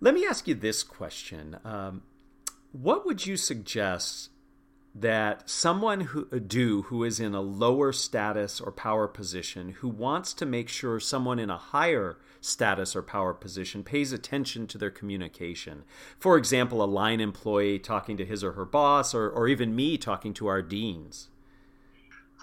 Let 0.00 0.14
me 0.14 0.26
ask 0.26 0.48
you 0.48 0.54
this 0.54 0.82
question. 0.82 1.56
Um, 1.64 2.02
what 2.72 3.06
would 3.06 3.26
you 3.26 3.36
suggest 3.36 4.30
that 4.94 5.48
someone 5.48 6.00
who 6.00 6.28
uh, 6.30 6.38
do 6.38 6.82
who 6.82 7.02
is 7.02 7.18
in 7.18 7.34
a 7.34 7.40
lower 7.40 7.92
status 7.92 8.60
or 8.60 8.70
power 8.70 9.08
position 9.08 9.70
who 9.78 9.88
wants 9.88 10.34
to 10.34 10.44
make 10.44 10.68
sure 10.68 11.00
someone 11.00 11.38
in 11.38 11.48
a 11.48 11.56
higher 11.56 12.18
status 12.42 12.94
or 12.94 13.02
power 13.02 13.32
position 13.32 13.82
pays 13.82 14.12
attention 14.12 14.66
to 14.66 14.76
their 14.76 14.90
communication 14.90 15.82
for 16.18 16.36
example 16.36 16.82
a 16.82 16.84
line 16.84 17.20
employee 17.20 17.78
talking 17.78 18.18
to 18.18 18.24
his 18.24 18.44
or 18.44 18.52
her 18.52 18.66
boss 18.66 19.14
or, 19.14 19.30
or 19.30 19.48
even 19.48 19.74
me 19.74 19.96
talking 19.96 20.34
to 20.34 20.46
our 20.46 20.60
deans 20.60 21.28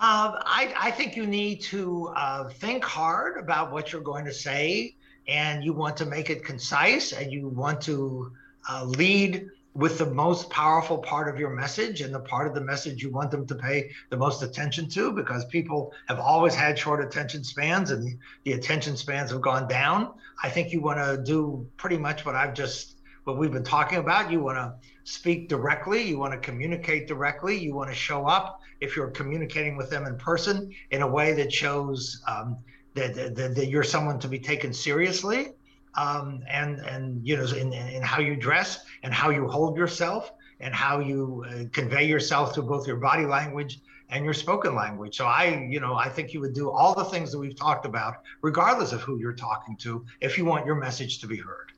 um, 0.01 0.35
I, 0.45 0.73
I, 0.79 0.91
think 0.91 1.17
you 1.17 1.27
need 1.27 1.61
to 1.63 2.07
uh, 2.15 2.47
think 2.47 2.85
hard 2.85 3.37
about 3.37 3.73
what 3.73 3.91
you're 3.91 4.01
going 4.01 4.23
to 4.23 4.33
say 4.33 4.95
and 5.27 5.61
you 5.61 5.73
want 5.73 5.97
to 5.97 6.05
make 6.05 6.29
it 6.29 6.45
concise 6.45 7.11
and 7.11 7.33
you 7.33 7.49
want 7.49 7.81
to 7.81 8.31
uh, 8.69 8.85
lead 8.85 9.49
with 9.73 9.97
the 9.97 10.05
most 10.05 10.49
powerful 10.49 10.97
part 10.97 11.27
of 11.27 11.37
your 11.37 11.49
message 11.49 11.99
and 11.99 12.13
the 12.13 12.19
part 12.19 12.47
of 12.47 12.53
the 12.53 12.61
message 12.61 13.03
you 13.03 13.09
want 13.11 13.29
them 13.29 13.45
to 13.45 13.55
pay 13.55 13.91
the 14.09 14.15
most 14.15 14.41
attention 14.41 14.87
to 14.89 15.11
because 15.11 15.43
people 15.45 15.93
have 16.07 16.19
always 16.19 16.55
had 16.55 16.79
short 16.79 17.03
attention 17.03 17.43
spans 17.43 17.91
and 17.91 18.03
the, 18.03 18.17
the 18.45 18.53
attention 18.53 18.95
spans 18.95 19.31
have 19.31 19.41
gone 19.41 19.67
down. 19.67 20.13
I 20.41 20.49
think 20.49 20.71
you 20.71 20.81
want 20.81 20.99
to 20.99 21.21
do 21.21 21.67
pretty 21.77 21.97
much 21.97 22.25
what 22.25 22.35
I've 22.35 22.53
just 22.53 22.95
what 23.25 23.37
we've 23.37 23.51
been 23.51 23.63
talking 23.63 23.99
about. 23.99 24.31
You 24.31 24.39
want 24.39 24.57
to 24.57 24.73
speak 25.09 25.49
directly, 25.49 26.03
you 26.03 26.19
want 26.19 26.33
to 26.33 26.39
communicate 26.39 27.07
directly, 27.07 27.57
you 27.57 27.73
want 27.73 27.89
to 27.89 27.95
show 27.95 28.27
up 28.27 28.61
if 28.79 28.95
you're 28.95 29.09
communicating 29.09 29.75
with 29.75 29.89
them 29.89 30.05
in 30.05 30.15
person 30.17 30.71
in 30.91 31.01
a 31.01 31.07
way 31.07 31.33
that 31.33 31.51
shows 31.51 32.21
um, 32.27 32.57
that, 32.93 33.15
that, 33.15 33.55
that 33.55 33.67
you're 33.69 33.83
someone 33.83 34.19
to 34.19 34.27
be 34.27 34.37
taken 34.37 34.71
seriously 34.71 35.47
um, 35.95 36.43
and 36.47 36.79
and 36.81 37.25
you 37.27 37.35
know 37.35 37.45
in, 37.45 37.73
in 37.73 38.03
how 38.03 38.19
you 38.19 38.35
dress 38.35 38.85
and 39.01 39.11
how 39.11 39.31
you 39.31 39.47
hold 39.47 39.75
yourself 39.75 40.31
and 40.59 40.75
how 40.75 40.99
you 40.99 41.43
uh, 41.49 41.63
convey 41.71 42.05
yourself 42.05 42.53
through 42.53 42.63
both 42.63 42.85
your 42.85 42.97
body 42.97 43.25
language 43.25 43.79
and 44.11 44.23
your 44.23 44.33
spoken 44.33 44.75
language. 44.75 45.17
So 45.17 45.25
I, 45.25 45.67
you 45.69 45.79
know, 45.79 45.95
I 45.95 46.09
think 46.09 46.33
you 46.33 46.39
would 46.41 46.53
do 46.53 46.69
all 46.69 46.93
the 46.93 47.05
things 47.05 47.31
that 47.31 47.39
we've 47.39 47.55
talked 47.55 47.85
about, 47.85 48.17
regardless 48.41 48.91
of 48.91 49.01
who 49.01 49.17
you're 49.19 49.33
talking 49.33 49.75
to, 49.77 50.05
if 50.21 50.37
you 50.37 50.45
want 50.45 50.65
your 50.65 50.75
message 50.75 51.19
to 51.19 51.27
be 51.27 51.37
heard. 51.37 51.68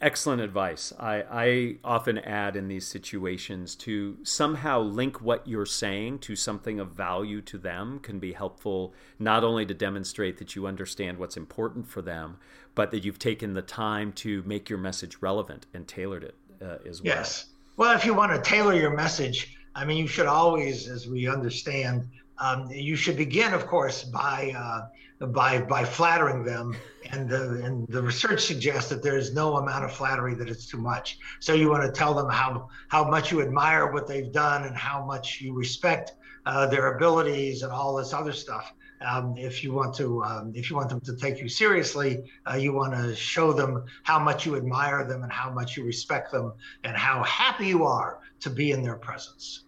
Excellent 0.00 0.40
advice. 0.40 0.92
I, 0.98 1.24
I 1.28 1.76
often 1.82 2.18
add 2.18 2.54
in 2.54 2.68
these 2.68 2.86
situations 2.86 3.74
to 3.76 4.16
somehow 4.22 4.80
link 4.80 5.20
what 5.20 5.46
you're 5.48 5.66
saying 5.66 6.20
to 6.20 6.36
something 6.36 6.78
of 6.78 6.92
value 6.92 7.40
to 7.42 7.58
them 7.58 7.98
can 7.98 8.20
be 8.20 8.32
helpful, 8.32 8.94
not 9.18 9.42
only 9.42 9.66
to 9.66 9.74
demonstrate 9.74 10.38
that 10.38 10.54
you 10.54 10.68
understand 10.68 11.18
what's 11.18 11.36
important 11.36 11.88
for 11.88 12.00
them, 12.00 12.38
but 12.76 12.92
that 12.92 13.04
you've 13.04 13.18
taken 13.18 13.54
the 13.54 13.62
time 13.62 14.12
to 14.12 14.44
make 14.44 14.70
your 14.70 14.78
message 14.78 15.16
relevant 15.20 15.66
and 15.74 15.88
tailored 15.88 16.22
it 16.22 16.36
uh, 16.62 16.76
as 16.88 17.02
well. 17.02 17.16
Yes. 17.16 17.46
Well, 17.76 17.96
if 17.96 18.04
you 18.04 18.14
want 18.14 18.32
to 18.32 18.48
tailor 18.48 18.74
your 18.74 18.94
message, 18.94 19.56
I 19.74 19.84
mean, 19.84 19.96
you 19.96 20.06
should 20.06 20.26
always, 20.26 20.88
as 20.88 21.08
we 21.08 21.26
understand, 21.28 22.08
um, 22.40 22.68
you 22.70 22.96
should 22.96 23.16
begin, 23.16 23.52
of 23.52 23.66
course, 23.66 24.04
by 24.04 24.54
uh, 24.56 25.26
by 25.26 25.60
by 25.60 25.84
flattering 25.84 26.44
them, 26.44 26.76
and 27.10 27.28
the 27.28 27.64
and 27.64 27.86
the 27.88 28.02
research 28.02 28.44
suggests 28.44 28.88
that 28.90 29.02
there 29.02 29.18
is 29.18 29.34
no 29.34 29.56
amount 29.56 29.84
of 29.84 29.92
flattery 29.92 30.34
that 30.34 30.48
it's 30.48 30.66
too 30.66 30.78
much. 30.78 31.18
So 31.40 31.54
you 31.54 31.68
want 31.68 31.82
to 31.82 31.90
tell 31.90 32.14
them 32.14 32.28
how 32.30 32.68
how 32.88 33.08
much 33.08 33.32
you 33.32 33.42
admire 33.42 33.92
what 33.92 34.06
they've 34.06 34.32
done 34.32 34.64
and 34.64 34.76
how 34.76 35.04
much 35.04 35.40
you 35.40 35.54
respect 35.54 36.12
uh, 36.46 36.66
their 36.66 36.94
abilities 36.94 37.62
and 37.62 37.72
all 37.72 37.96
this 37.96 38.12
other 38.12 38.32
stuff. 38.32 38.72
Um, 39.00 39.36
if 39.36 39.62
you 39.62 39.72
want 39.72 39.94
to 39.96 40.22
um, 40.22 40.52
if 40.54 40.70
you 40.70 40.76
want 40.76 40.88
them 40.88 41.00
to 41.00 41.16
take 41.16 41.40
you 41.40 41.48
seriously, 41.48 42.30
uh, 42.48 42.54
you 42.54 42.72
want 42.72 42.94
to 42.94 43.16
show 43.16 43.52
them 43.52 43.84
how 44.04 44.18
much 44.18 44.46
you 44.46 44.56
admire 44.56 45.04
them 45.04 45.22
and 45.24 45.32
how 45.32 45.50
much 45.50 45.76
you 45.76 45.84
respect 45.84 46.30
them 46.30 46.52
and 46.84 46.96
how 46.96 47.22
happy 47.24 47.66
you 47.66 47.84
are 47.84 48.20
to 48.40 48.50
be 48.50 48.70
in 48.70 48.82
their 48.82 48.96
presence. 48.96 49.64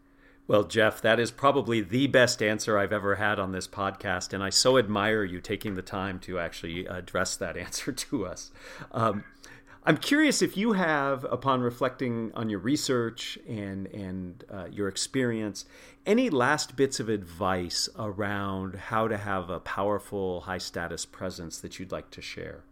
Well, 0.50 0.64
Jeff, 0.64 1.00
that 1.02 1.20
is 1.20 1.30
probably 1.30 1.80
the 1.80 2.08
best 2.08 2.42
answer 2.42 2.76
I've 2.76 2.92
ever 2.92 3.14
had 3.14 3.38
on 3.38 3.52
this 3.52 3.68
podcast, 3.68 4.32
and 4.32 4.42
I 4.42 4.50
so 4.50 4.78
admire 4.78 5.22
you 5.22 5.40
taking 5.40 5.76
the 5.76 5.80
time 5.80 6.18
to 6.22 6.40
actually 6.40 6.86
address 6.86 7.36
that 7.36 7.56
answer 7.66 7.92
to 7.92 8.26
us. 8.26 8.50
Um, 8.90 9.22
I'm 9.84 9.96
curious 9.96 10.42
if 10.42 10.56
you 10.56 10.72
have, 10.72 11.22
upon 11.30 11.60
reflecting 11.60 12.32
on 12.34 12.50
your 12.50 12.58
research 12.58 13.38
and 13.48 13.86
and 13.94 14.42
uh, 14.50 14.66
your 14.72 14.88
experience, 14.88 15.66
any 16.04 16.30
last 16.30 16.74
bits 16.74 16.98
of 16.98 17.08
advice 17.08 17.88
around 17.96 18.74
how 18.74 19.06
to 19.06 19.18
have 19.18 19.50
a 19.50 19.60
powerful, 19.60 20.40
high 20.40 20.58
status 20.58 21.06
presence 21.06 21.60
that 21.60 21.78
you'd 21.78 21.92
like 21.92 22.10
to 22.10 22.20
share. 22.20 22.64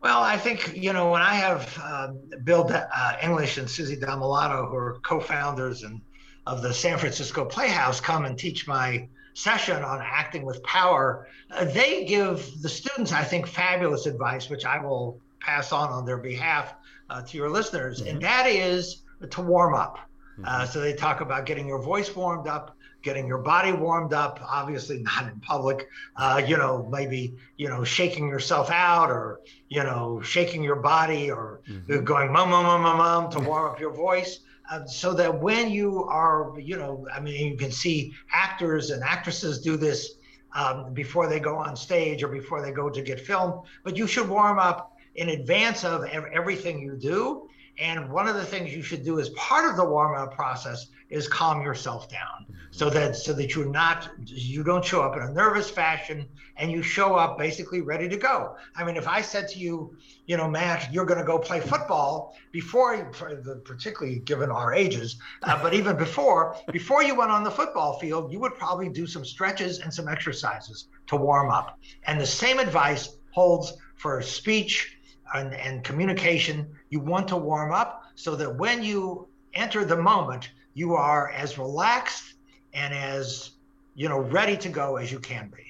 Well, 0.00 0.22
I 0.22 0.36
think, 0.36 0.76
you 0.76 0.92
know, 0.92 1.10
when 1.10 1.22
I 1.22 1.34
have 1.34 1.78
uh, 1.82 2.08
Bill 2.44 2.70
uh, 2.72 3.16
English 3.22 3.58
and 3.58 3.68
Susi 3.68 3.96
Damilano, 3.96 4.68
who 4.68 4.76
are 4.76 5.00
co 5.02 5.18
founders 5.18 5.82
and 5.82 6.00
of 6.46 6.62
the 6.62 6.72
San 6.72 6.98
Francisco 6.98 7.44
Playhouse, 7.44 8.00
come 8.00 8.24
and 8.24 8.38
teach 8.38 8.66
my 8.66 9.08
session 9.34 9.82
on 9.82 10.00
acting 10.02 10.44
with 10.44 10.62
power, 10.62 11.28
uh, 11.50 11.64
they 11.64 12.04
give 12.04 12.62
the 12.62 12.68
students, 12.68 13.12
I 13.12 13.22
think, 13.22 13.46
fabulous 13.46 14.06
advice, 14.06 14.48
which 14.48 14.64
I 14.64 14.80
will 14.80 15.20
pass 15.40 15.72
on 15.72 15.90
on 15.90 16.04
their 16.04 16.16
behalf 16.18 16.74
uh, 17.10 17.22
to 17.22 17.36
your 17.36 17.50
listeners. 17.50 18.00
Mm-hmm. 18.00 18.08
And 18.08 18.22
that 18.22 18.46
is 18.46 19.02
to 19.30 19.40
warm 19.40 19.74
up. 19.74 19.98
Uh, 20.44 20.60
mm-hmm. 20.60 20.72
so 20.72 20.80
they 20.80 20.92
talk 20.92 21.20
about 21.20 21.44
getting 21.44 21.66
your 21.66 21.82
voice 21.82 22.14
warmed 22.14 22.46
up, 22.46 22.76
getting 23.02 23.26
your 23.26 23.38
body 23.38 23.72
warmed 23.72 24.12
up, 24.12 24.40
obviously 24.42 24.98
not 24.98 25.24
in 25.24 25.38
public, 25.40 25.88
uh, 26.16 26.42
you 26.44 26.56
know, 26.56 26.88
maybe, 26.90 27.34
you 27.56 27.68
know, 27.68 27.84
shaking 27.84 28.28
yourself 28.28 28.70
out 28.70 29.10
or, 29.10 29.40
you 29.68 29.82
know, 29.82 30.20
shaking 30.22 30.62
your 30.62 30.76
body 30.76 31.30
or 31.30 31.60
mm-hmm. 31.68 32.04
going 32.04 32.32
mum, 32.32 32.50
mum, 32.50 32.64
mum, 32.64 32.82
mum, 32.82 32.98
mum 32.98 33.30
to 33.30 33.38
warm 33.40 33.70
up 33.70 33.80
your 33.80 33.92
voice. 33.92 34.40
Uh, 34.70 34.84
so 34.84 35.14
that 35.14 35.40
when 35.40 35.70
you 35.70 36.04
are, 36.04 36.52
you 36.58 36.76
know, 36.76 37.06
I 37.14 37.20
mean, 37.20 37.52
you 37.52 37.56
can 37.56 37.72
see 37.72 38.12
actors 38.30 38.90
and 38.90 39.02
actresses 39.02 39.62
do 39.62 39.78
this 39.78 40.16
um, 40.54 40.92
before 40.92 41.26
they 41.26 41.40
go 41.40 41.56
on 41.56 41.74
stage 41.74 42.22
or 42.22 42.28
before 42.28 42.60
they 42.60 42.70
go 42.70 42.90
to 42.90 43.00
get 43.00 43.20
filmed, 43.20 43.62
but 43.82 43.96
you 43.96 44.06
should 44.06 44.28
warm 44.28 44.58
up 44.58 44.96
in 45.14 45.30
advance 45.30 45.84
of 45.84 46.04
everything 46.04 46.80
you 46.80 46.96
do 46.96 47.48
and 47.78 48.10
one 48.10 48.26
of 48.26 48.34
the 48.34 48.44
things 48.44 48.74
you 48.74 48.82
should 48.82 49.04
do 49.04 49.20
as 49.20 49.28
part 49.30 49.70
of 49.70 49.76
the 49.76 49.84
warm 49.84 50.16
up 50.20 50.34
process 50.34 50.88
is 51.10 51.26
calm 51.26 51.62
yourself 51.62 52.08
down 52.08 52.46
so 52.70 52.90
that 52.90 53.16
so 53.16 53.32
that 53.32 53.54
you're 53.54 53.70
not 53.70 54.10
you 54.24 54.62
don't 54.62 54.84
show 54.84 55.00
up 55.02 55.16
in 55.16 55.22
a 55.22 55.32
nervous 55.32 55.70
fashion 55.70 56.28
and 56.56 56.70
you 56.70 56.82
show 56.82 57.14
up 57.14 57.38
basically 57.38 57.80
ready 57.80 58.08
to 58.08 58.16
go. 58.16 58.56
I 58.76 58.84
mean, 58.84 58.96
if 58.96 59.08
I 59.08 59.22
said 59.22 59.48
to 59.48 59.58
you, 59.58 59.96
you 60.26 60.36
know, 60.36 60.48
Matt, 60.48 60.92
you're 60.92 61.06
going 61.06 61.20
to 61.20 61.24
go 61.24 61.38
play 61.38 61.60
football 61.60 62.36
before, 62.52 63.12
particularly 63.64 64.18
given 64.18 64.50
our 64.50 64.74
ages, 64.74 65.18
uh, 65.44 65.62
but 65.62 65.72
even 65.72 65.96
before, 65.96 66.56
before 66.72 67.02
you 67.02 67.14
went 67.14 67.30
on 67.30 67.44
the 67.44 67.50
football 67.50 67.98
field, 68.00 68.32
you 68.32 68.40
would 68.40 68.54
probably 68.56 68.88
do 68.88 69.06
some 69.06 69.24
stretches 69.24 69.78
and 69.78 69.94
some 69.94 70.08
exercises 70.08 70.88
to 71.06 71.16
warm 71.16 71.50
up. 71.50 71.78
And 72.04 72.20
the 72.20 72.26
same 72.26 72.58
advice 72.58 73.16
holds 73.30 73.74
for 73.94 74.20
speech 74.20 74.98
and, 75.34 75.54
and 75.54 75.84
communication, 75.84 76.68
you 76.90 77.00
want 77.00 77.28
to 77.28 77.36
warm 77.36 77.72
up 77.72 78.02
so 78.14 78.34
that 78.34 78.56
when 78.56 78.82
you 78.82 79.28
enter 79.54 79.84
the 79.84 79.96
moment, 79.96 80.50
you 80.74 80.94
are 80.94 81.30
as 81.30 81.58
relaxed 81.58 82.34
and 82.72 82.94
as 82.94 83.52
you 83.94 84.08
know 84.08 84.20
ready 84.20 84.56
to 84.56 84.68
go 84.68 84.96
as 84.96 85.10
you 85.10 85.18
can 85.18 85.48
be. 85.54 85.67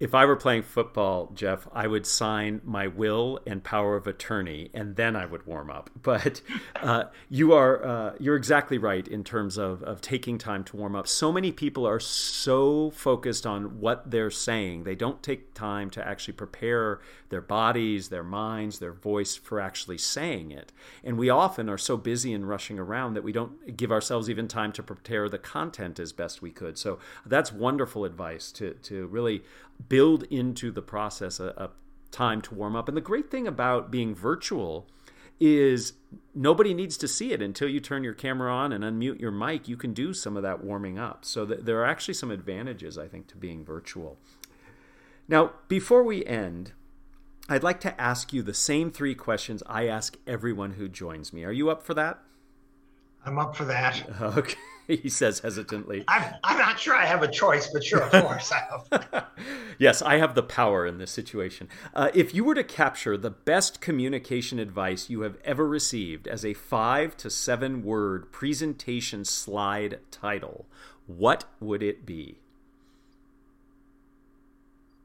If 0.00 0.14
I 0.14 0.24
were 0.26 0.36
playing 0.36 0.62
football, 0.62 1.32
Jeff, 1.34 1.66
I 1.72 1.86
would 1.86 2.06
sign 2.06 2.60
my 2.64 2.86
will 2.86 3.40
and 3.46 3.64
power 3.64 3.96
of 3.96 4.06
attorney, 4.06 4.70
and 4.72 4.94
then 4.96 5.16
I 5.16 5.26
would 5.26 5.46
warm 5.46 5.70
up. 5.70 5.90
But 6.08 6.40
uh, 6.76 7.04
you 7.28 7.52
are 7.52 7.84
uh, 7.84 8.14
you're 8.18 8.36
exactly 8.36 8.78
right 8.78 9.06
in 9.06 9.24
terms 9.24 9.58
of 9.58 9.82
of 9.82 10.00
taking 10.00 10.38
time 10.38 10.64
to 10.64 10.76
warm 10.76 10.96
up. 10.96 11.06
So 11.06 11.30
many 11.30 11.52
people 11.52 11.86
are 11.86 12.00
so 12.00 12.90
focused 12.90 13.46
on 13.46 13.80
what 13.80 14.10
they're 14.10 14.30
saying, 14.30 14.84
they 14.84 14.94
don't 14.94 15.22
take 15.22 15.52
time 15.52 15.90
to 15.90 16.06
actually 16.06 16.32
prepare 16.34 17.00
their 17.28 17.42
bodies, 17.42 18.08
their 18.08 18.24
minds, 18.24 18.78
their 18.78 18.92
voice 18.92 19.36
for 19.36 19.60
actually 19.60 19.98
saying 19.98 20.50
it. 20.50 20.72
And 21.04 21.18
we 21.18 21.28
often 21.28 21.68
are 21.68 21.76
so 21.76 21.98
busy 21.98 22.32
and 22.32 22.48
rushing 22.48 22.78
around 22.78 23.14
that 23.14 23.24
we 23.24 23.32
don't 23.32 23.76
give 23.76 23.92
ourselves 23.92 24.30
even 24.30 24.48
time 24.48 24.72
to 24.72 24.82
prepare 24.82 25.28
the 25.28 25.38
content 25.38 26.00
as 26.00 26.12
best 26.12 26.40
we 26.40 26.50
could. 26.50 26.78
So 26.78 26.98
that's 27.26 27.52
wonderful 27.52 28.04
advice 28.06 28.50
to 28.52 28.74
to 28.74 29.06
really 29.08 29.42
build 29.88 30.24
into 30.24 30.70
the 30.70 30.82
process 30.82 31.40
a, 31.40 31.48
a 31.56 31.70
time 32.10 32.40
to 32.42 32.54
warm 32.54 32.76
up. 32.76 32.88
And 32.88 32.96
the 32.96 33.02
great 33.02 33.30
thing 33.30 33.46
about 33.46 33.90
being 33.90 34.14
virtual 34.14 34.86
is 35.40 35.92
nobody 36.34 36.74
needs 36.74 36.96
to 36.96 37.06
see 37.06 37.32
it 37.32 37.40
until 37.40 37.68
you 37.68 37.80
turn 37.80 38.02
your 38.02 38.14
camera 38.14 38.52
on 38.52 38.72
and 38.72 38.82
unmute 38.82 39.20
your 39.20 39.30
mic. 39.30 39.68
You 39.68 39.76
can 39.76 39.92
do 39.92 40.12
some 40.12 40.36
of 40.36 40.42
that 40.42 40.64
warming 40.64 40.98
up. 40.98 41.24
So 41.24 41.46
th- 41.46 41.60
there 41.62 41.78
are 41.80 41.86
actually 41.86 42.14
some 42.14 42.30
advantages, 42.30 42.98
I 42.98 43.06
think, 43.06 43.28
to 43.28 43.36
being 43.36 43.64
virtual. 43.64 44.18
Now, 45.28 45.52
before 45.68 46.02
we 46.02 46.24
end, 46.24 46.72
I'd 47.48 47.62
like 47.62 47.80
to 47.80 48.00
ask 48.00 48.32
you 48.32 48.42
the 48.42 48.54
same 48.54 48.90
three 48.90 49.14
questions 49.14 49.62
I 49.66 49.86
ask 49.86 50.16
everyone 50.26 50.72
who 50.72 50.88
joins 50.88 51.32
me. 51.32 51.44
Are 51.44 51.52
you 51.52 51.70
up 51.70 51.82
for 51.82 51.94
that? 51.94 52.18
I'm 53.24 53.38
up 53.38 53.56
for 53.56 53.64
that. 53.66 54.08
Okay. 54.20 54.56
he 55.02 55.08
says 55.10 55.40
hesitantly. 55.40 56.04
I'm, 56.08 56.34
I'm 56.42 56.58
not 56.58 56.80
sure 56.80 56.96
I 56.96 57.04
have 57.04 57.22
a 57.22 57.28
choice, 57.28 57.68
but 57.70 57.84
sure, 57.84 58.02
of 58.02 58.10
course 58.10 58.50
I 58.50 58.62
have. 58.70 59.26
yes, 59.78 60.00
I 60.00 60.16
have 60.16 60.34
the 60.34 60.42
power 60.42 60.86
in 60.86 60.96
this 60.96 61.10
situation. 61.10 61.68
Uh, 61.94 62.10
if 62.14 62.34
you 62.34 62.42
were 62.42 62.54
to 62.54 62.64
capture 62.64 63.16
the 63.18 63.30
best 63.30 63.82
communication 63.82 64.58
advice 64.58 65.10
you 65.10 65.20
have 65.20 65.36
ever 65.44 65.68
received 65.68 66.26
as 66.26 66.44
a 66.44 66.54
five 66.54 67.16
to 67.18 67.28
seven 67.28 67.84
word 67.84 68.32
presentation 68.32 69.26
slide 69.26 70.00
title, 70.10 70.66
what 71.06 71.44
would 71.60 71.82
it 71.82 72.06
be? 72.06 72.38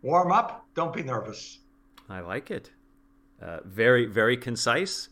Warm 0.02 0.32
up, 0.32 0.66
don't 0.76 0.94
be 0.94 1.04
nervous. 1.04 1.60
I 2.10 2.22
like 2.22 2.52
it. 2.52 2.72
Uh, 3.42 3.60
very, 3.66 4.06
very 4.06 4.38
concise 4.38 5.10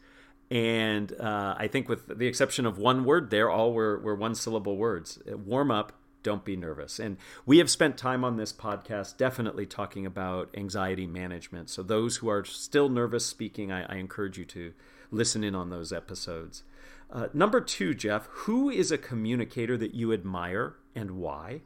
and 0.51 1.13
uh, 1.17 1.55
I 1.58 1.70
think 1.70 1.88
with 1.88 2.20
the 2.20 2.27
exception 2.27 2.65
of 2.65 2.77
one 2.77 3.05
word, 3.05 3.29
there 3.29 3.50
all 3.50 3.72
were, 3.72 3.98
were 4.00 4.15
one 4.15 4.36
syllable 4.36 4.75
words. 4.75 5.17
Uh, 5.25 5.38
warm 5.38 5.72
up, 5.72 5.93
don't 6.24 6.43
be 6.43 6.58
nervous. 6.58 7.00
And 7.00 7.15
we 7.46 7.60
have 7.60 7.70
spent 7.70 7.98
time 7.98 8.25
on 8.25 8.36
this 8.36 8.51
podcast 8.51 9.15
definitely 9.15 9.65
talking 9.65 10.05
about 10.05 10.50
anxiety 10.53 11.08
management. 11.08 11.70
So 11.70 11.81
those 11.81 12.17
who 12.17 12.27
are 12.27 12.43
still 12.43 12.89
nervous 12.89 13.25
speaking, 13.25 13.72
I, 13.72 13.86
I 13.86 13.96
encourage 13.96 14.38
you 14.38 14.43
to 14.46 14.74
listen 15.10 15.41
in 15.41 15.55
on 15.55 15.70
those 15.70 15.93
episodes. 15.93 16.63
Uh, 17.10 17.27
number 17.34 17.62
two, 17.62 17.93
Jeff, 17.93 18.27
who 18.31 18.70
is 18.70 18.91
a 18.91 18.98
communicator 18.98 19.77
that 19.77 19.96
you 19.96 20.12
admire 20.12 20.75
and 20.93 21.12
why? 21.12 21.62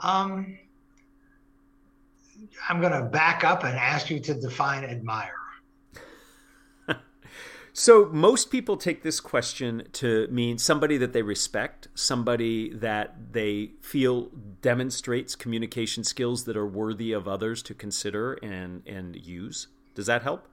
Um, 0.00 0.58
I'm 2.70 2.80
going 2.80 2.92
to 2.92 3.02
back 3.02 3.44
up 3.44 3.64
and 3.64 3.76
ask 3.76 4.08
you 4.08 4.18
to 4.20 4.34
define 4.34 4.82
admire. 4.82 5.34
So 7.78 8.06
most 8.10 8.50
people 8.50 8.78
take 8.78 9.02
this 9.02 9.20
question 9.20 9.86
to 9.92 10.26
mean 10.28 10.56
somebody 10.56 10.96
that 10.96 11.12
they 11.12 11.20
respect, 11.20 11.88
somebody 11.94 12.72
that 12.72 13.32
they 13.32 13.72
feel 13.82 14.30
demonstrates 14.62 15.36
communication 15.36 16.02
skills 16.02 16.44
that 16.44 16.56
are 16.56 16.66
worthy 16.66 17.12
of 17.12 17.28
others 17.28 17.62
to 17.64 17.74
consider 17.74 18.32
and 18.42 18.82
and 18.86 19.14
use. 19.14 19.66
Does 19.94 20.06
that 20.06 20.22
help? 20.22 20.48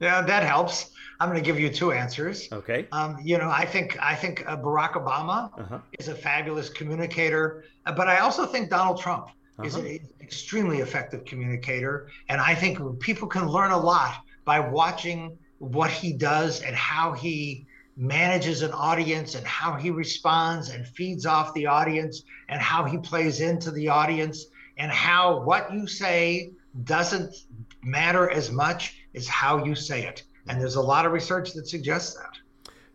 Yeah, 0.00 0.20
that 0.20 0.42
helps. 0.42 0.90
I'm 1.20 1.28
going 1.28 1.40
to 1.40 1.46
give 1.46 1.60
you 1.60 1.68
two 1.68 1.92
answers. 1.92 2.48
Okay. 2.50 2.88
Um, 2.90 3.18
you 3.22 3.38
know, 3.38 3.50
I 3.50 3.64
think 3.64 3.96
I 4.02 4.16
think 4.16 4.44
uh, 4.48 4.56
Barack 4.56 4.94
Obama 4.94 5.56
uh-huh. 5.60 5.78
is 6.00 6.08
a 6.08 6.14
fabulous 6.14 6.68
communicator, 6.68 7.66
uh, 7.86 7.92
but 7.92 8.08
I 8.08 8.18
also 8.18 8.46
think 8.46 8.68
Donald 8.68 9.00
Trump 9.00 9.28
uh-huh. 9.28 9.64
is 9.64 9.76
an 9.76 10.00
extremely 10.20 10.78
effective 10.78 11.24
communicator, 11.24 12.08
and 12.28 12.40
I 12.40 12.56
think 12.56 12.80
people 12.98 13.28
can 13.28 13.46
learn 13.46 13.70
a 13.70 13.78
lot 13.78 14.24
by 14.44 14.58
watching 14.58 15.38
what 15.58 15.90
he 15.90 16.12
does 16.12 16.62
and 16.62 16.74
how 16.74 17.12
he 17.12 17.66
manages 17.96 18.62
an 18.62 18.70
audience 18.72 19.34
and 19.34 19.44
how 19.46 19.74
he 19.74 19.90
responds 19.90 20.70
and 20.70 20.86
feeds 20.86 21.26
off 21.26 21.52
the 21.54 21.66
audience 21.66 22.22
and 22.48 22.60
how 22.60 22.84
he 22.84 22.96
plays 22.98 23.40
into 23.40 23.70
the 23.72 23.88
audience 23.88 24.46
and 24.78 24.90
how 24.92 25.40
what 25.40 25.72
you 25.72 25.86
say 25.86 26.52
doesn't 26.84 27.34
matter 27.82 28.30
as 28.30 28.52
much 28.52 29.02
as 29.14 29.26
how 29.26 29.64
you 29.64 29.74
say 29.74 30.06
it. 30.06 30.22
And 30.48 30.60
there's 30.60 30.76
a 30.76 30.82
lot 30.82 31.04
of 31.04 31.12
research 31.12 31.52
that 31.54 31.66
suggests 31.66 32.14
that. 32.14 32.38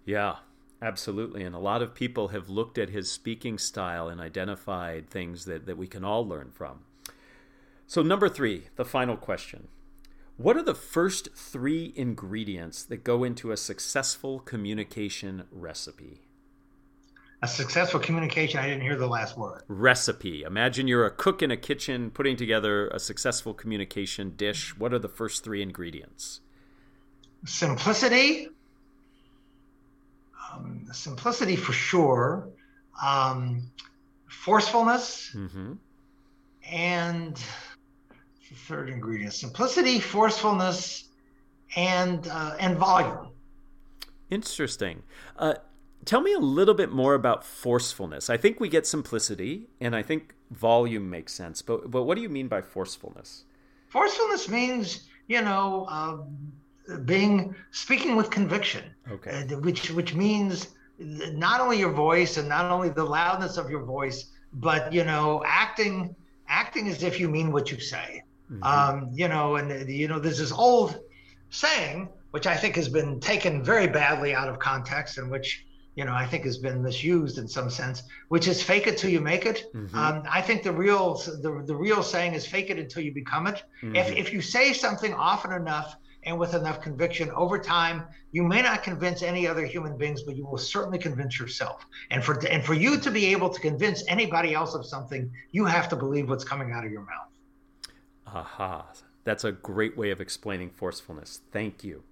Yeah, 0.05 0.37
absolutely. 0.81 1.43
And 1.43 1.53
a 1.53 1.59
lot 1.59 1.81
of 1.81 1.93
people 1.93 2.29
have 2.29 2.49
looked 2.49 2.77
at 2.77 2.89
his 2.89 3.11
speaking 3.11 3.57
style 3.57 4.07
and 4.07 4.21
identified 4.21 5.09
things 5.09 5.45
that, 5.45 5.65
that 5.65 5.77
we 5.77 5.87
can 5.87 6.05
all 6.05 6.25
learn 6.25 6.51
from. 6.51 6.79
So, 7.85 8.01
number 8.01 8.29
three, 8.29 8.67
the 8.77 8.85
final 8.85 9.17
question 9.17 9.67
what 10.37 10.57
are 10.57 10.63
the 10.63 10.75
first 10.75 11.29
three 11.35 11.93
ingredients 11.95 12.83
that 12.83 13.03
go 13.03 13.23
into 13.23 13.51
a 13.51 13.57
successful 13.57 14.39
communication 14.39 15.43
recipe? 15.51 16.21
A 17.43 17.47
successful 17.47 17.99
communication, 17.99 18.59
I 18.59 18.67
didn't 18.67 18.83
hear 18.83 18.95
the 18.95 19.07
last 19.07 19.37
word. 19.37 19.63
Recipe. 19.67 20.43
Imagine 20.43 20.87
you're 20.87 21.05
a 21.05 21.11
cook 21.11 21.41
in 21.41 21.51
a 21.51 21.57
kitchen 21.57 22.09
putting 22.09 22.37
together 22.37 22.87
a 22.87 22.99
successful 22.99 23.53
communication 23.53 24.33
dish. 24.37 24.77
What 24.77 24.93
are 24.93 24.99
the 24.99 25.09
first 25.09 25.43
three 25.43 25.61
ingredients? 25.61 26.39
Simplicity. 27.45 28.47
Um, 30.53 30.85
simplicity 30.93 31.57
for 31.57 31.73
sure. 31.73 32.47
Um, 33.03 33.69
forcefulness. 34.29 35.31
Mm-hmm. 35.35 35.73
And 36.71 37.43
third 38.63 38.89
ingredient 38.89 39.33
simplicity, 39.33 39.99
forcefulness, 39.99 41.09
and, 41.75 42.27
uh, 42.27 42.55
and 42.59 42.77
volume. 42.77 43.29
Interesting. 44.29 45.03
Uh, 45.37 45.55
tell 46.05 46.21
me 46.21 46.33
a 46.33 46.39
little 46.39 46.73
bit 46.73 46.91
more 46.91 47.13
about 47.13 47.45
forcefulness. 47.45 48.29
I 48.29 48.37
think 48.37 48.59
we 48.59 48.69
get 48.69 48.85
simplicity, 48.87 49.67
and 49.79 49.95
I 49.95 50.01
think 50.01 50.33
volume 50.51 51.09
makes 51.09 51.33
sense. 51.33 51.61
But 51.61 51.91
but 51.91 52.03
what 52.03 52.15
do 52.15 52.21
you 52.21 52.29
mean 52.29 52.47
by 52.47 52.61
forcefulness? 52.61 53.45
Forcefulness 53.89 54.49
means 54.49 55.07
you 55.27 55.41
know 55.41 55.85
uh, 55.89 56.97
being 57.05 57.55
speaking 57.71 58.15
with 58.15 58.29
conviction. 58.29 58.83
Okay. 59.11 59.45
Which 59.55 59.91
which 59.91 60.15
means 60.15 60.69
not 60.99 61.61
only 61.61 61.79
your 61.79 61.91
voice 61.91 62.37
and 62.37 62.47
not 62.47 62.71
only 62.71 62.89
the 62.89 63.03
loudness 63.03 63.57
of 63.57 63.69
your 63.69 63.83
voice, 63.83 64.31
but 64.53 64.91
you 64.93 65.03
know 65.03 65.43
acting 65.45 66.15
acting 66.47 66.87
as 66.87 67.03
if 67.03 67.19
you 67.19 67.29
mean 67.29 67.51
what 67.51 67.71
you 67.71 67.79
say. 67.79 68.23
Mm-hmm. 68.51 68.63
Um, 68.63 69.09
you 69.13 69.27
know, 69.27 69.55
and 69.55 69.89
you 69.89 70.07
know, 70.07 70.19
there's 70.19 70.39
this 70.39 70.51
old 70.51 70.99
saying 71.49 72.09
which 72.33 72.47
I 72.47 72.57
think 72.57 72.75
has 72.77 72.89
been 72.89 73.19
taken 73.19 73.63
very 73.63 73.85
badly 73.85 74.33
out 74.33 74.49
of 74.49 74.57
context, 74.57 75.19
and 75.19 75.29
which 75.29 75.67
you 75.93 76.03
know 76.03 76.13
I 76.13 76.25
think 76.25 76.45
has 76.45 76.57
been 76.57 76.81
misused 76.81 77.37
in 77.37 77.47
some 77.47 77.69
sense, 77.69 78.01
which 78.29 78.47
is 78.47 78.63
"fake 78.63 78.87
it 78.87 78.97
till 78.97 79.11
you 79.11 79.21
make 79.21 79.45
it." 79.45 79.65
Mm-hmm. 79.75 79.95
Um, 79.95 80.23
I 80.27 80.41
think 80.41 80.63
the 80.63 80.71
real 80.71 81.13
the, 81.13 81.63
the 81.63 81.75
real 81.75 82.01
saying 82.01 82.33
is 82.33 82.47
"fake 82.47 82.71
it 82.71 82.79
until 82.79 83.03
you 83.03 83.13
become 83.13 83.45
it." 83.45 83.61
Mm-hmm. 83.83 83.95
If 83.95 84.11
if 84.17 84.33
you 84.33 84.41
say 84.41 84.73
something 84.73 85.13
often 85.13 85.51
enough 85.53 85.95
and 86.23 86.39
with 86.39 86.55
enough 86.55 86.81
conviction 86.81 87.29
over 87.31 87.59
time, 87.59 88.03
you 88.31 88.41
may 88.41 88.63
not 88.63 88.81
convince 88.81 89.21
any 89.21 89.47
other 89.47 89.67
human 89.67 89.95
beings, 89.95 90.23
but 90.23 90.35
you 90.35 90.47
will 90.47 90.57
certainly 90.57 90.97
convince 90.97 91.39
yourself. 91.39 91.85
And 92.09 92.23
for 92.23 92.43
and 92.47 92.65
for 92.65 92.73
you 92.73 92.99
to 92.99 93.11
be 93.11 93.27
able 93.27 93.51
to 93.51 93.61
convince 93.61 94.03
anybody 94.07 94.55
else 94.55 94.73
of 94.73 94.87
something, 94.87 95.31
you 95.51 95.65
have 95.65 95.87
to 95.89 95.95
believe 95.95 96.29
what's 96.29 96.43
coming 96.43 96.71
out 96.71 96.83
of 96.83 96.91
your 96.91 97.01
mouth. 97.01 97.29
Aha. 98.33 98.87
That's 99.23 99.43
a 99.43 99.51
great 99.51 99.97
way 99.97 100.11
of 100.11 100.19
explaining 100.19 100.71
forcefulness. 100.71 101.41
Thank 101.51 101.83
you. 101.83 102.03